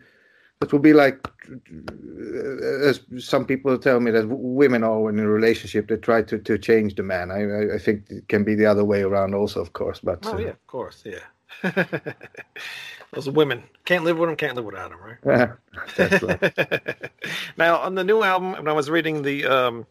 [0.65, 5.29] it would be like uh, as some people tell me that women are in a
[5.29, 7.31] relationship they try to, to change the man.
[7.31, 10.01] I I- think it can be the other way around also, of course.
[10.01, 11.25] But Oh uh, yeah, of course, yeah.
[13.13, 15.51] Those women can't live with them, can't live without them, right?
[15.97, 17.11] that's right.
[17.57, 19.87] now on the new album, when I was reading the um,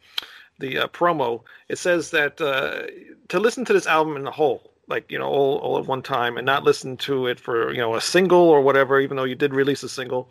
[0.60, 2.84] the uh, promo, it says that uh,
[3.30, 6.02] to listen to this album in the whole, like you know, all all at one
[6.02, 9.24] time, and not listen to it for you know a single or whatever, even though
[9.24, 10.30] you did release a single,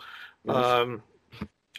[0.49, 1.03] um,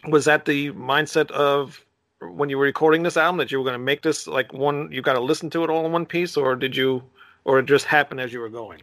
[0.07, 1.86] was that the mindset of
[2.22, 4.89] when you were recording this album that you were going to make this like one?
[4.91, 7.03] You got to listen to it all in one piece, or did you,
[7.45, 8.82] or it just happened as you were going?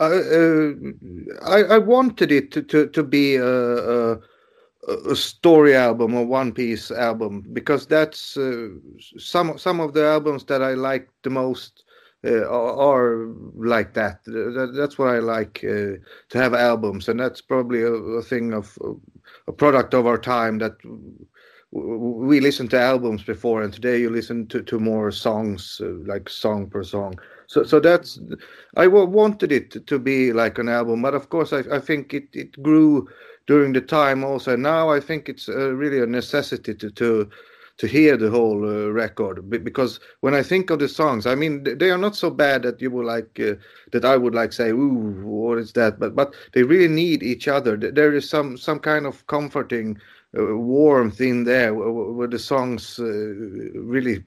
[0.00, 0.72] Uh, uh,
[1.46, 4.18] I, I wanted it to, to, to be a, a,
[5.08, 8.70] a story album, a one piece album, because that's uh,
[9.18, 11.84] some some of the albums that I like the most
[12.24, 14.24] uh, are, like that.
[14.24, 14.72] that.
[14.74, 15.98] That's what I like uh,
[16.30, 18.78] to have albums, and that's probably a, a thing of
[19.46, 20.76] a product of our time that
[21.74, 26.28] we listened to albums before, and today you listen to, to more songs, uh, like
[26.28, 27.18] song per song.
[27.46, 28.18] So, so that's
[28.76, 32.28] I wanted it to be like an album, but of course I, I think it,
[32.32, 33.08] it grew
[33.46, 34.56] during the time also.
[34.56, 37.28] Now I think it's uh, really a necessity to to
[37.78, 41.64] to hear the whole uh, record because when I think of the songs, I mean
[41.64, 43.54] they are not so bad that you would like uh,
[43.92, 47.48] that I would like say, "Ooh, what is that?" But but they really need each
[47.48, 47.76] other.
[47.76, 49.98] There is some some kind of comforting
[50.38, 54.22] uh, warmth in there where the songs uh, really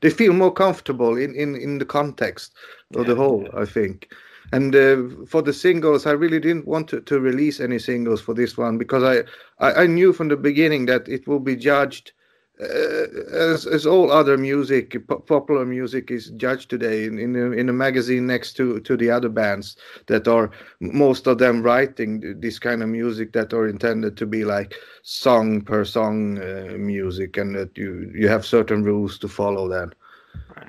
[0.00, 2.54] they feel more comfortable in in in the context
[2.94, 3.42] of yeah, the whole.
[3.42, 3.60] Yeah.
[3.62, 4.08] I think.
[4.50, 8.32] And uh, for the singles, I really didn't want to, to release any singles for
[8.32, 9.24] this one because I,
[9.62, 12.12] I, I knew from the beginning that it will be judged
[12.60, 14.96] as as all other music,
[15.26, 19.10] popular music is judged today in in a, in a magazine next to to the
[19.10, 20.50] other bands that are
[20.80, 25.60] most of them writing this kind of music that are intended to be like song
[25.60, 29.68] per song uh, music, and that you you have certain rules to follow.
[29.68, 29.92] Then,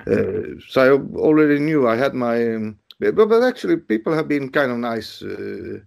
[0.06, 4.50] uh, so I already knew I had my, um, but, but actually people have been
[4.50, 5.80] kind of nice uh,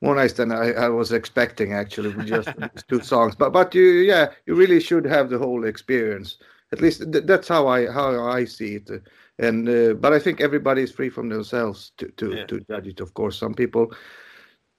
[0.00, 2.48] more nice than I, I was expecting actually with just
[2.88, 3.34] two songs.
[3.34, 6.38] But but you yeah you really should have the whole experience.
[6.72, 8.90] At least th- that's how I how I see it.
[9.38, 12.44] And uh, but I think everybody is free from themselves to to, yeah.
[12.46, 13.00] to judge it.
[13.00, 13.92] Of course, some people.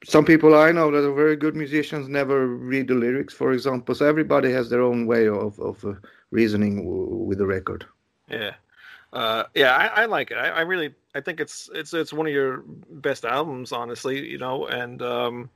[0.04, 3.94] Some people I know that are very good musicians never read the lyrics, for example.
[3.94, 5.94] So everybody has their own way of of uh,
[6.32, 7.86] reasoning w- with the record.
[8.28, 8.56] Yeah,
[9.14, 10.36] uh, yeah, I, I, like it.
[10.36, 14.26] I, I, really, I think it's it's it's one of your best albums, honestly.
[14.26, 15.49] You know, and um,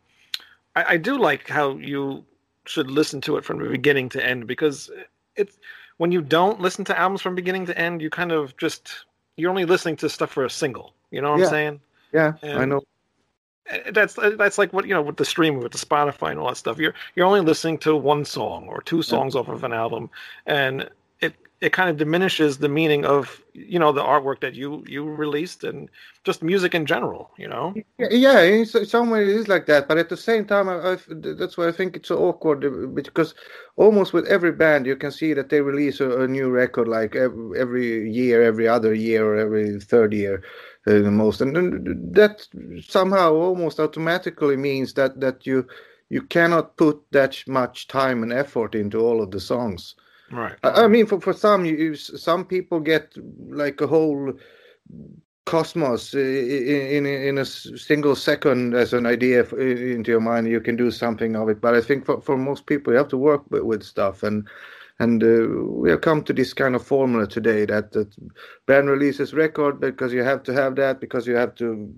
[0.76, 2.26] I, I, do like how you
[2.66, 4.92] should listen to it from the beginning to end because
[5.38, 5.58] it's
[5.98, 9.06] when you don't listen to albums from beginning to end, you kind of just
[9.38, 10.94] you're only listening to stuff for a single.
[11.12, 11.46] You know what yeah.
[11.46, 11.80] I'm saying?
[12.12, 12.82] Yeah, and I know.
[13.92, 16.58] That's that's like what you know with the streaming, with the Spotify and all that
[16.58, 16.78] stuff.
[16.78, 19.42] You're you're only listening to one song or two songs yeah.
[19.42, 20.10] off of an album,
[20.46, 20.90] and
[21.66, 25.64] it kind of diminishes the meaning of you know the artwork that you you released
[25.64, 25.90] and
[26.24, 27.74] just music in general you know?
[27.98, 30.98] Yeah, in some way it is like that but at the same time I, I,
[31.10, 33.34] that's why i think it's so awkward uh, because
[33.78, 37.16] almost with every band you can see that they release a, a new record like
[37.16, 40.44] every, year every other year or every third year
[40.86, 42.48] uh, the most and, and that
[42.88, 45.66] somehow almost automatically means that that you
[46.10, 49.96] you cannot put that much time and effort into all of the songs
[50.32, 50.56] Right.
[50.64, 53.16] I, I mean, for for some, you, some people get
[53.50, 54.34] like a whole
[55.46, 60.48] cosmos in, in in a single second as an idea into your mind.
[60.48, 63.10] You can do something of it, but I think for for most people, you have
[63.10, 64.48] to work with, with stuff and.
[65.00, 65.48] And uh,
[65.82, 68.16] we have come to this kind of formula today that, that
[68.66, 71.94] band releases record because you have to have that because you have to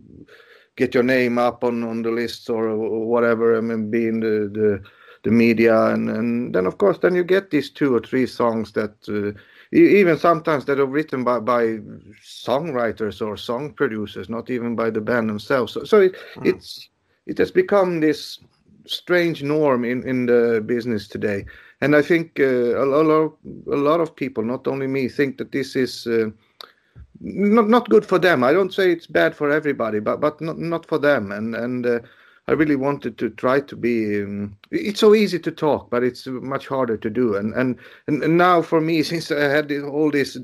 [0.78, 3.56] get your name up on, on the lists or whatever.
[3.56, 4.84] I mean, being the, the
[5.28, 8.72] the media and and then of course then you get these two or three songs
[8.72, 9.38] that uh,
[9.74, 11.64] even sometimes that are written by by
[12.24, 15.74] songwriters or song producers not even by the band themselves.
[15.74, 16.46] So, so it, mm.
[16.46, 16.90] it's
[17.26, 18.40] it has become this
[18.86, 21.46] strange norm in in the business today.
[21.82, 23.34] And i think uh, a, lot of,
[23.72, 26.30] a lot of people not only me think that this is uh,
[27.20, 28.44] not not good for them.
[28.46, 31.32] I don't say it's bad for everybody but but not not for them.
[31.34, 32.00] And and uh,
[32.50, 34.24] I really wanted to try to be.
[34.24, 37.36] Um, it's so easy to talk, but it's much harder to do.
[37.36, 37.78] And and
[38.08, 40.38] and now for me, since I had all this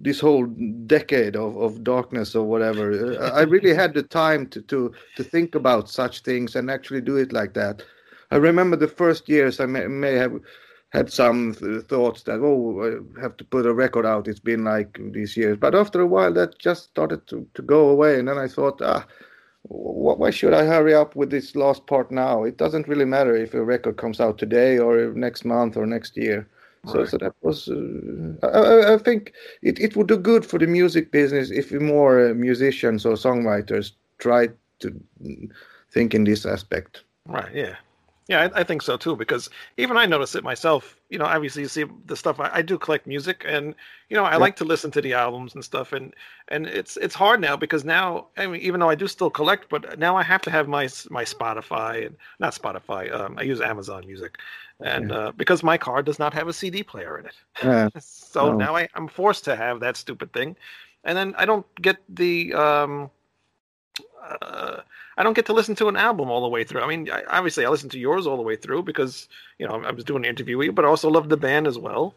[0.00, 0.46] this whole
[0.86, 5.54] decade of, of darkness or whatever, I really had the time to, to to think
[5.54, 7.82] about such things and actually do it like that.
[8.32, 10.40] I remember the first years I may, may have
[10.90, 14.26] had some th- thoughts that oh I have to put a record out.
[14.26, 17.88] It's been like these years, but after a while that just started to, to go
[17.90, 19.06] away, and then I thought ah
[19.68, 22.44] why should I hurry up with this last part now?
[22.44, 26.16] It doesn't really matter if a record comes out today or next month or next
[26.16, 26.46] year.
[26.86, 27.08] So, right.
[27.08, 27.68] so that was.
[27.68, 32.28] Uh, I, I, think it, it would do good for the music business if more
[32.28, 35.00] uh, musicians or songwriters tried to
[35.90, 37.04] think in this aspect.
[37.26, 37.54] Right.
[37.54, 37.76] Yeah.
[38.28, 39.16] Yeah, I, I think so too.
[39.16, 40.96] Because even I notice it myself.
[41.10, 42.40] You know, obviously you see the stuff.
[42.40, 43.74] I, I do collect music, and
[44.08, 45.92] you know, I like to listen to the albums and stuff.
[45.92, 46.14] And
[46.48, 49.68] and it's it's hard now because now, I mean, even though I do still collect,
[49.68, 53.12] but now I have to have my my Spotify and not Spotify.
[53.14, 54.38] Um, I use Amazon Music,
[54.82, 57.88] and uh, because my car does not have a CD player in it, Yeah.
[57.98, 58.52] so Oh.
[58.52, 60.56] now I, I'm forced to have that stupid thing,
[61.04, 63.10] and then I don't get the um,
[64.42, 64.80] uh,
[65.16, 66.82] I don't get to listen to an album all the way through.
[66.82, 69.82] I mean, I, obviously I listened to yours all the way through because you know
[69.84, 72.14] I was doing an interview with you, but I also love the band as well,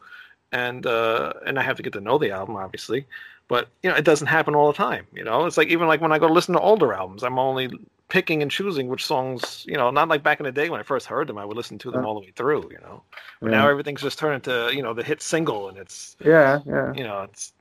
[0.51, 3.05] and uh, and I have to get to know the album obviously.
[3.47, 5.07] But you know, it doesn't happen all the time.
[5.13, 7.39] You know, it's like even like when I go to listen to older albums, I'm
[7.39, 7.69] only
[8.09, 9.65] picking and choosing which songs.
[9.67, 11.55] You know, not like back in the day when I first heard them, I would
[11.55, 12.69] listen to them all the way through.
[12.71, 13.03] You know,
[13.41, 16.93] but now everything's just turned into you know the hit single, and it's Yeah, yeah.
[16.93, 17.53] you know it's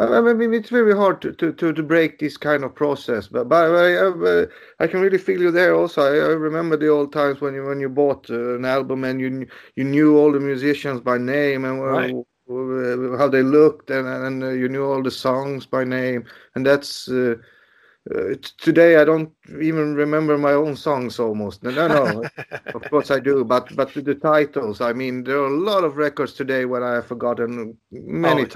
[0.00, 3.48] I mean, it's very hard to, to, to, to break this kind of process, but
[3.48, 4.46] but I, I,
[4.78, 5.74] I can really feel you there.
[5.74, 9.02] Also, I, I remember the old times when you when you bought uh, an album
[9.04, 12.14] and you you knew all the musicians by name and uh, Right.
[13.18, 16.24] how they looked and and uh, you knew all the songs by name,
[16.54, 17.08] and that's.
[17.08, 17.34] Uh,
[18.14, 21.62] uh, today I don't even remember my own songs almost.
[21.62, 22.28] No, no, no.
[22.74, 24.80] of course I do, but but the titles.
[24.80, 28.52] I mean, there are a lot of records today where I have forgotten many Oh,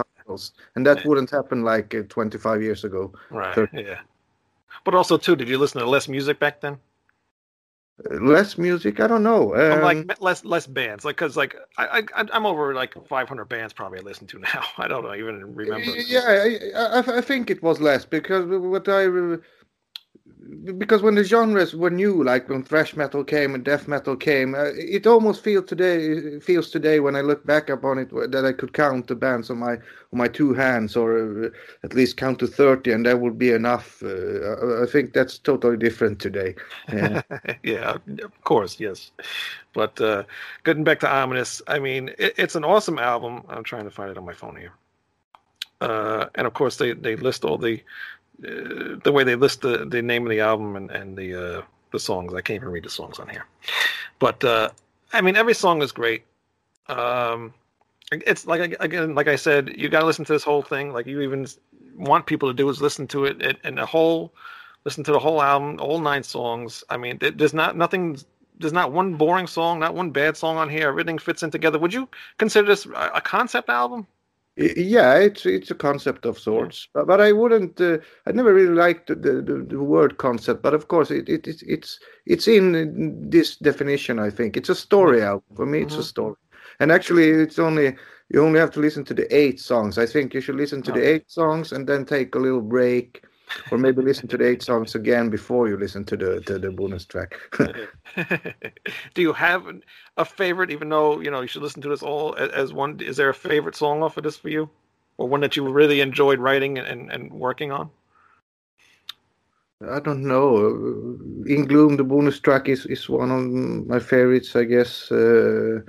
[0.74, 3.12] and that wouldn't happen like uh, 25 years ago.
[3.30, 3.68] right, Sure.
[3.72, 4.00] yeah.
[4.84, 6.78] But also too, did you listen to less music back then?
[8.10, 9.54] Less music, I don't know.
[9.54, 13.72] Um, like less less bands, like because like I, I I'm over like 500 bands
[13.72, 14.64] probably I listen to now.
[14.78, 15.92] I don't know, even remember.
[15.96, 19.02] Yeah, I, I, I think it was less because what I
[20.78, 24.54] because when the genres were new, like when thrash metal came and death metal came,
[24.54, 28.52] uh, it almost feels today feels today when I look back upon it that I
[28.52, 31.48] could count the bands on my on my two hands or uh,
[31.84, 34.02] at least count to thirty, and that would be enough.
[34.02, 36.54] Uh, I- I think that's totally different today.
[36.92, 37.22] Yeah.
[37.62, 39.10] yeah, of course, yes.
[39.72, 40.24] But uh,
[40.64, 43.42] getting back to Ominous, I mean, it, it's an awesome album.
[43.48, 44.72] I'm trying to find it on my phone here.
[45.80, 47.80] Uh, and of course, they, they list all the
[48.42, 51.62] the way they list the, the name of the album and and the uh,
[51.92, 52.34] the songs.
[52.34, 53.46] I can't even read the songs on here.
[54.18, 54.70] But uh,
[55.12, 56.24] I mean, every song is great.
[56.88, 57.54] Um,
[58.10, 60.92] it's like again, like I said, you got to listen to this whole thing.
[60.92, 61.46] Like you even
[61.96, 64.32] want people to do is listen to it and, and the whole
[64.84, 66.82] listen to the whole album, all nine songs.
[66.90, 68.18] I mean, there- there's not nothing.
[68.58, 70.88] There's not one boring song, not one bad song on here.
[70.88, 71.78] Everything fits in together.
[71.78, 74.06] Would you consider this a concept album?
[74.56, 77.80] Yeah, it's it's a concept of sorts, but, but I wouldn't.
[77.80, 81.48] Uh, I never really liked the, the, the, word concept, but of course it, it
[81.48, 84.18] it's it's it's in this definition.
[84.18, 85.80] I think it's a story album for me.
[85.80, 86.36] It's a story,
[86.80, 87.96] and actually it's only
[88.28, 89.96] you only have to listen to the eight songs.
[89.96, 93.24] I think you should listen to the eight songs and then take a little break,
[93.70, 96.70] or maybe listen to the eight songs again before you listen to the to the
[96.70, 97.36] bonus track.
[99.14, 99.66] Do you have
[100.16, 100.70] a favorite?
[100.70, 103.00] Even though you know you should listen to this all as one.
[103.00, 104.68] Is there a favorite song off of this for you,
[105.18, 107.90] or one that you really enjoyed writing and, and, working on?
[109.90, 110.68] I don't know.
[111.46, 113.42] In Gloom, the bonus track is, is one of
[113.88, 115.10] my favorites, I guess.
[115.10, 115.80] Uh,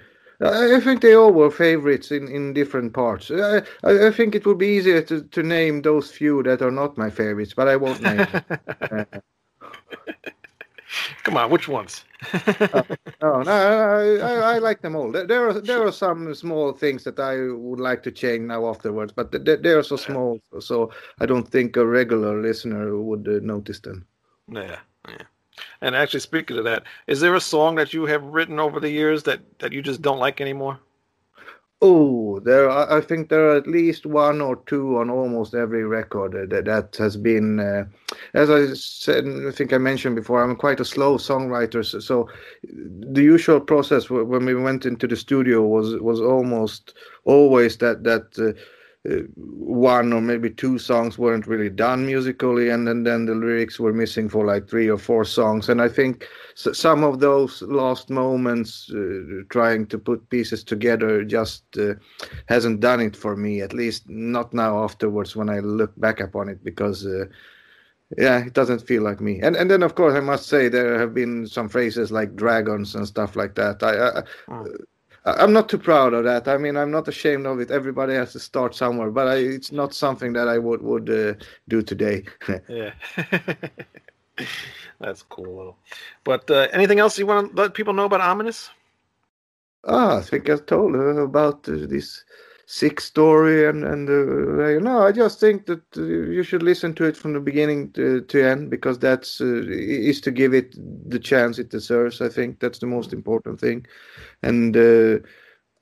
[0.43, 3.31] I, I think they all were favorites in, in different parts.
[3.31, 6.71] I, I, I think it would be easier to, to name those few that are
[6.71, 8.43] not my favorites, but I won't name them.
[8.91, 9.19] Uh,
[11.23, 12.05] Come on, which ones?
[13.21, 15.11] no, no, I, I, I like them all.
[15.11, 18.67] There, there are there are some small things that I would like to change now
[18.69, 23.27] afterwards, but they, they are so small, so I don't think a regular listener would
[23.27, 24.05] uh, notice them.
[24.47, 25.23] Yeah, yeah.
[25.81, 28.89] And actually, speaking of that, is there a song that you have written over the
[28.89, 30.79] years that that you just don't like anymore?
[31.85, 32.69] Oh, there.
[32.69, 36.95] I think there are at least one or two on almost every record that that
[36.95, 37.59] has been.
[37.59, 37.83] Uh,
[38.33, 41.83] as I said, I think I mentioned before, I'm quite a slow songwriter.
[41.83, 42.29] So, so
[42.63, 46.93] the usual process when we went into the studio was was almost
[47.25, 48.39] always that that.
[48.39, 48.57] Uh,
[49.05, 53.93] one or maybe two songs weren't really done musically, and then, then the lyrics were
[53.93, 55.67] missing for like three or four songs.
[55.69, 61.23] And I think s- some of those lost moments, uh, trying to put pieces together,
[61.25, 61.95] just uh,
[62.47, 63.61] hasn't done it for me.
[63.61, 64.83] At least not now.
[64.83, 67.05] Afterwards, when I look back upon it, because.
[67.05, 67.25] Uh,
[68.17, 69.39] yeah, it doesn't feel like me.
[69.41, 72.93] And and then of course I must say there have been some phrases like dragons
[72.95, 73.81] and stuff like that.
[73.81, 74.23] I, I
[74.53, 74.65] I-
[75.25, 76.47] I'm not too proud of that.
[76.47, 77.71] I mean, I'm not ashamed of it.
[77.71, 81.33] Everybody has to start somewhere, but I, it's not something that I would would uh,
[81.69, 82.25] do today.
[82.67, 82.93] Yeah,
[84.99, 85.57] that's cool.
[85.57, 85.75] Though.
[86.23, 88.69] But uh, anything else you want to let people know about Ominous?
[89.85, 92.23] ah, I think I told her about uh, this
[92.79, 96.01] sick story and and uh, you know I just think that uh,
[96.37, 99.63] you should listen to it from the beginning to, to end because that's uh,
[100.09, 100.75] is to give it
[101.09, 102.21] the chance it deserves.
[102.21, 103.85] I think that's the most important thing,
[104.41, 105.19] and uh,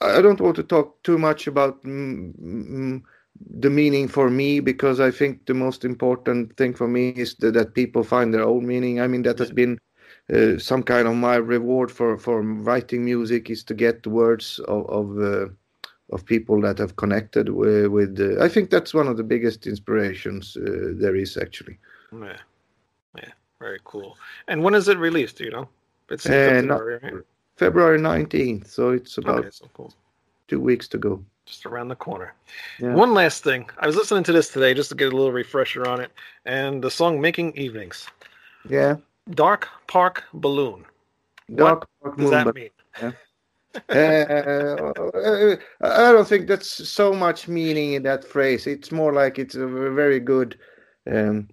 [0.02, 1.84] I don't want to talk too much about.
[1.84, 3.02] Mm, mm,
[3.50, 7.54] the meaning for me because I think the most important thing for me is that,
[7.54, 9.00] that people find their own meaning.
[9.02, 9.80] I mean that has been
[10.34, 14.60] uh, some kind of my reward for for writing music is to get the words
[14.68, 15.48] of of, uh,
[16.12, 17.88] of people that have connected with.
[17.88, 21.78] with uh, I think that's one of the biggest inspirations uh, there is actually.
[22.12, 22.38] Yeah,
[23.16, 24.18] yeah, very cool.
[24.48, 25.38] And when is it released?
[25.38, 25.68] Do you know?
[26.10, 27.24] It's Uh, February, right?
[27.58, 29.94] February nineteenth, so it's about Okay, so cool.
[30.48, 31.24] two weeks to go.
[31.46, 32.34] Just around the corner.
[32.80, 32.94] Yeah.
[32.94, 33.70] One last thing.
[33.80, 36.12] I was listening to this today just to get a little refresher on it,
[36.46, 38.08] and the song "Making Evenings."
[38.70, 38.98] Yeah,
[39.32, 40.86] Dark Park Balloon.
[41.56, 43.14] Dark Park What does Moon, that mean?
[43.90, 48.68] uh, I don't think that's so much meaning in that phrase.
[48.68, 50.58] It's more like it's a very good.
[51.12, 51.50] Um,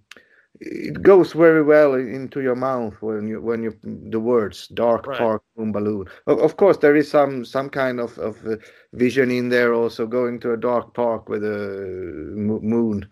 [0.60, 3.78] it goes very well into your mouth when you when you
[4.10, 5.18] the words dark Right.
[5.18, 6.06] park moon balloon.
[6.26, 8.56] Of, of course, there is some some kind of of uh,
[8.92, 9.72] vision in there.
[9.72, 13.08] Also, going to a dark park with a moon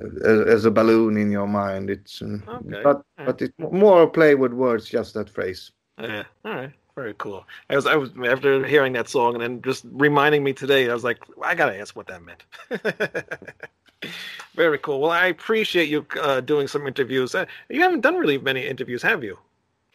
[0.00, 1.90] uh, as a balloon in your mind.
[1.90, 2.82] It's uh, Okay.
[2.82, 4.88] but but it's more a play with words.
[4.88, 5.70] Just that phrase.
[6.00, 6.24] Yeah.
[6.44, 6.72] All right.
[7.00, 7.46] Very cool.
[7.70, 10.90] I was I was after hearing that song and then just reminding me today.
[10.90, 12.44] I was like, I gotta ask what that meant.
[14.54, 15.00] Very cool.
[15.00, 17.34] Well, I appreciate you uh, doing some interviews.
[17.34, 19.38] Uh, you haven't done really many interviews, have you?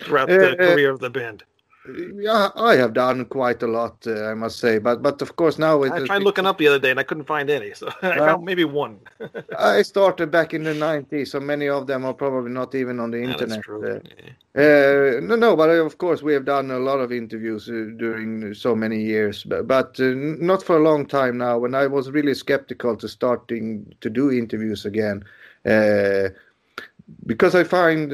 [0.01, 1.43] Throughout the Uh, career of the band.
[1.88, 4.79] Yeah, I have done quite a lot, uh, I must say.
[4.79, 7.03] But but of course now it, I tried looking up the other day and I
[7.03, 9.01] couldn't find any, so I Uh, found maybe one.
[9.57, 13.11] I started back in the 90s, so many of them are probably not even on
[13.11, 13.65] the Yeah, internet.
[13.81, 13.99] Uh,
[14.59, 18.53] uh, no, no, but of course we have done a lot of interviews uh, during
[18.53, 21.57] so many years, but, but uh, not for a long time now.
[21.59, 25.23] When I was really skeptical to starting to do interviews again,
[25.65, 26.29] uh,
[27.25, 28.11] because I find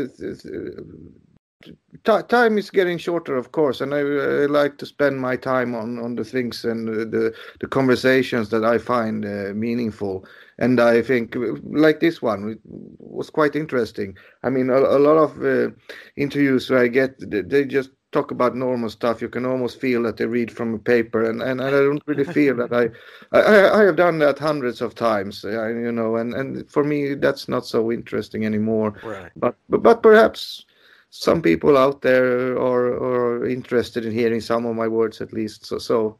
[2.03, 5.99] time is getting shorter, of course, and I, I like to spend my time on
[5.99, 10.25] on the things and the the, conversations that I find uh, meaningful.
[10.59, 14.15] And I think, uh, like this one, it was quite interesting.
[14.43, 15.73] I mean, a, a lot of uh,
[16.17, 19.21] interviews where I get, they they just talk about normal stuff.
[19.21, 22.03] You can almost feel that they read from a paper, and, and, and I don't
[22.05, 22.89] really feel that I,
[23.37, 27.15] I I have done that hundreds of times, uh, you know, and, and for me
[27.15, 28.93] that's not so interesting anymore.
[29.03, 29.31] Right.
[29.35, 30.65] But but, but perhaps
[31.11, 35.65] some people out there are are interested in hearing some of my words at least.
[35.65, 36.19] So so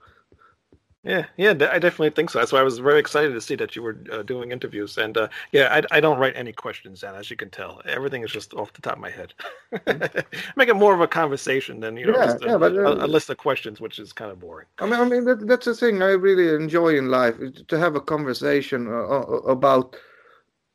[1.03, 2.37] Yeah, yeah, I definitely think so.
[2.37, 4.97] That's why I was very excited to see that you were uh, doing interviews.
[4.99, 7.81] And uh, yeah, I, I don't write any questions down, as you can tell.
[7.85, 9.33] Everything is just off the top of my head.
[10.55, 12.97] Make it more of a conversation than you know Yeah, just a, yeah, but, uh,
[12.99, 14.67] a, a list of questions, which is kind of boring.
[14.79, 17.35] I mean, I mean that, that's the thing I really enjoy in life
[17.67, 19.95] to have a conversation uh, uh, about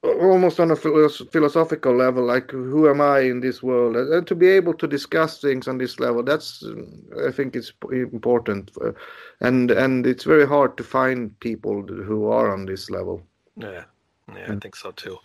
[0.03, 4.35] almost on a philosophical level, like who am I in this world, and, and to
[4.35, 6.23] be able to discuss things on this level.
[6.23, 8.93] That's uh, I think it's important, uh,
[9.41, 13.23] and and it's very hard to find people who are on this level.
[13.57, 13.85] Yeah,
[14.35, 14.57] yeah, Mm.
[14.57, 15.19] I think so too.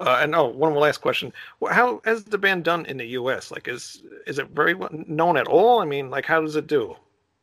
[0.00, 1.32] Uh, and oh, one more last question:
[1.70, 3.50] How has the band done in the U.S.?
[3.50, 5.80] Like, is is it very well known at all?
[5.80, 6.96] I mean, like, how does it do?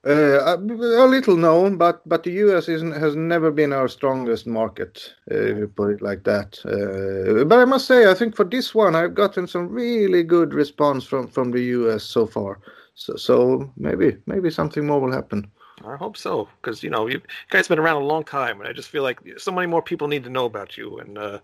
[0.05, 2.69] Uh, a a little known, but but the U.S.
[2.69, 6.59] isn't, has never been our strongest market, uh, if you put it like that.
[6.63, 10.53] Uh, but I must say, I think for this one, I've gotten some really good
[10.53, 12.03] response from from the U.S.
[12.03, 12.59] so far.
[12.93, 15.49] So so maybe maybe something more will happen.
[15.83, 18.73] I hope so, because you know you guys been around a long time, and I
[18.73, 21.39] just feel like so many more people need to know about you and uh,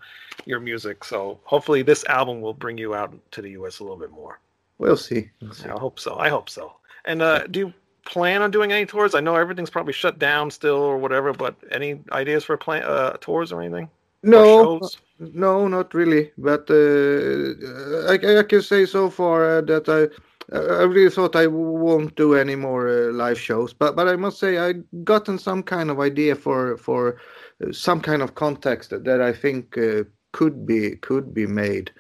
[0.46, 1.04] your music.
[1.04, 3.80] So hopefully, this album will bring you out to the U.S.
[3.80, 4.40] a little bit more.
[4.78, 5.32] We'll see.
[5.42, 5.68] We'll see.
[5.68, 6.16] I hope so.
[6.20, 6.74] I hope so.
[7.06, 7.74] And uh, do you
[8.06, 9.16] plan on doing any tours?
[9.16, 13.18] I know everything's probably shut down still or whatever, but any ideas for plan uh,
[13.22, 13.90] tours or anything?
[14.24, 14.98] Or No, shows?
[15.20, 16.32] No, not really.
[16.38, 20.10] But uh, I, I can say so far uh, that I
[20.54, 23.74] I really thought I won't do any more uh, live shows.
[23.74, 24.74] But but I must say I
[25.04, 27.18] gotten some kind of idea for for
[27.64, 31.92] uh, some kind of context that, that I think uh, could be could be made.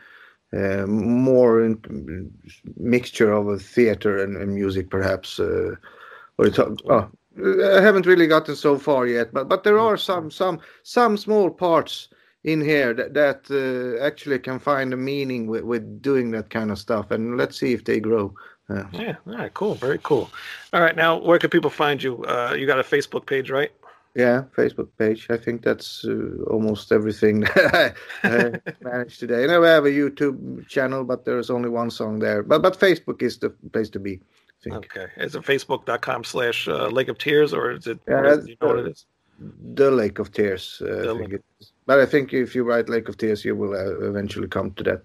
[0.53, 2.31] Uh, more in,
[2.75, 5.39] mixture of a theater and, and music, perhaps.
[5.39, 5.75] Uh,
[6.37, 10.29] or it's, oh, I haven't really gotten so far yet, but but there are some
[10.29, 12.09] some some small parts
[12.43, 16.71] in here that that uh, actually can find a meaning with, with doing that kind
[16.71, 18.33] of stuff, and let's see if they grow.
[18.69, 19.15] Uh, Yeah.
[19.27, 19.53] All right.
[19.53, 19.75] Cool.
[19.75, 20.29] Very cool.
[20.73, 20.95] All right.
[20.95, 22.23] Now, where can people find you?
[22.25, 23.71] Uh, you got a Facebook page, right?
[24.15, 25.27] Yeah, Facebook page.
[25.29, 28.51] I think that's uh, almost everything that I uh,
[28.81, 29.43] managed today.
[29.43, 32.43] And I have a YouTube channel, but there's only one song there.
[32.43, 34.19] But but Facebook is the place to be.
[34.19, 34.75] I think.
[34.75, 35.07] Okay.
[35.17, 38.67] Is it facebook.com slash uh, Lake of Tears or is it, Yeah, is- you know
[38.67, 39.05] what it is?
[39.73, 40.81] the Lake of Tears.
[40.85, 41.71] Uh, I think it is.
[41.87, 44.83] But I think if you write Lake of Tears, you will uh, eventually come to
[44.83, 45.01] that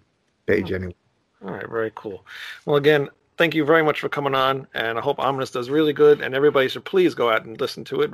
[0.47, 0.95] page anyway.
[1.43, 2.27] All right, very cool.
[2.67, 5.93] Well, again, thank you very much for coming on, and I hope Ominous does really
[5.93, 6.21] good.
[6.21, 8.11] And everybody should please go out and listen to it.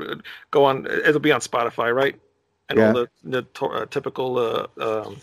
[0.50, 2.18] Go on; it'll be on Spotify, right?
[2.68, 5.16] And all the the to- uh, typical uh, um,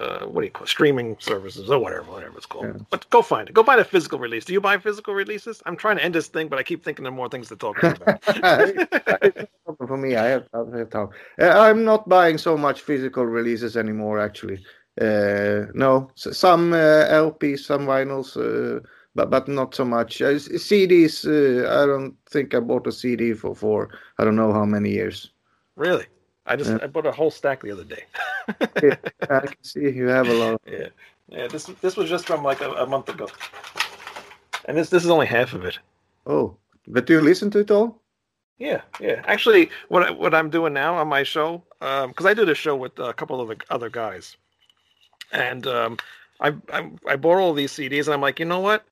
[0.00, 0.68] uh, what do you call it?
[0.68, 2.66] streaming services or whatever, whatever it's called.
[2.66, 2.84] Yeah.
[2.90, 3.54] But go find it.
[3.54, 4.44] Go buy the physical release.
[4.44, 5.62] Do you buy physical releases?
[5.66, 7.82] I'm trying to end this thing, but I keep thinking of more things to talk
[7.82, 8.22] about.
[9.86, 11.08] For me, I have, I have time.
[11.40, 14.18] Uh, I'm not buying so much physical releases anymore.
[14.18, 14.64] Actually,
[15.00, 18.80] uh, no, some uh, LPs, some vinyls, uh,
[19.14, 20.20] but but not so much.
[20.22, 21.24] Uh, s- CDs.
[21.24, 23.88] Uh, I don't think I bought a CD for for
[24.18, 25.30] I don't know how many years.
[25.76, 26.06] really?
[26.46, 26.78] I just Yeah.
[26.82, 28.04] I bought a whole stack the other day.
[29.30, 30.60] I can see you have a lot.
[30.66, 30.88] Yeah,
[31.28, 31.46] yeah.
[31.48, 33.28] This this was just from like a, a month ago,
[34.66, 35.78] and this this is only half of it.
[36.26, 36.56] Oh,
[36.86, 38.02] but do you listen to it all?
[38.58, 39.22] Yeah, yeah.
[39.26, 42.76] Actually, what I, what I'm doing now on my show, because I did a show
[42.76, 44.36] with a couple of the other guys,
[45.32, 45.96] and um,
[46.40, 48.84] I, I I bought all these CDs, and I'm like, you know what?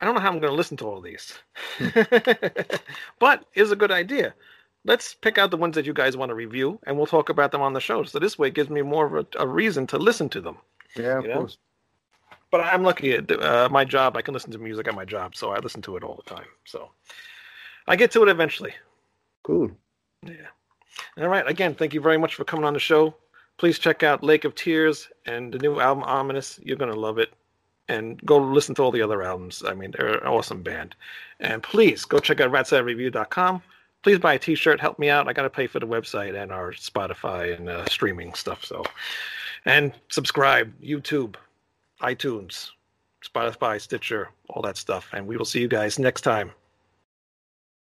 [0.00, 1.34] I don't know how I'm going to listen to all these,
[3.18, 4.34] but here's a good idea.
[4.84, 7.50] Let's pick out the ones that you guys want to review, and we'll talk about
[7.50, 8.04] them on the show.
[8.04, 10.56] So this way, it gives me more of a, a reason to listen to them.
[10.96, 11.34] Yeah, of Yeah.
[11.34, 11.58] course.
[12.50, 14.16] But I'm lucky at uh, my job.
[14.16, 16.34] I can listen to music at my job, so I listen to it all the
[16.34, 16.46] time.
[16.64, 16.90] So
[17.86, 18.72] I get to it eventually.
[19.44, 19.70] Cool.
[20.24, 20.46] Yeah.
[21.18, 21.46] All right.
[21.46, 23.14] Again, thank you very much for coming on the show.
[23.58, 26.58] Please check out Lake of Tears and the new album Ominous.
[26.62, 27.32] You're gonna love it.
[27.88, 29.62] And go listen to all the other albums.
[29.66, 30.94] I mean, they're an awesome band.
[31.40, 33.62] And please go check out ratsaladreview.com.
[34.02, 34.80] Please buy a T-shirt.
[34.80, 35.26] Help me out.
[35.26, 38.64] I gotta pay for the website and our Spotify and uh, streaming stuff.
[38.64, 38.84] So,
[39.64, 40.72] and subscribe.
[40.80, 41.36] YouTube,
[42.02, 42.70] iTunes,
[43.24, 45.08] Spotify, Stitcher, all that stuff.
[45.12, 46.52] And we will see you guys next time.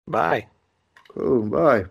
[0.07, 0.47] Bye.
[1.09, 1.43] Cool.
[1.43, 1.85] Bye.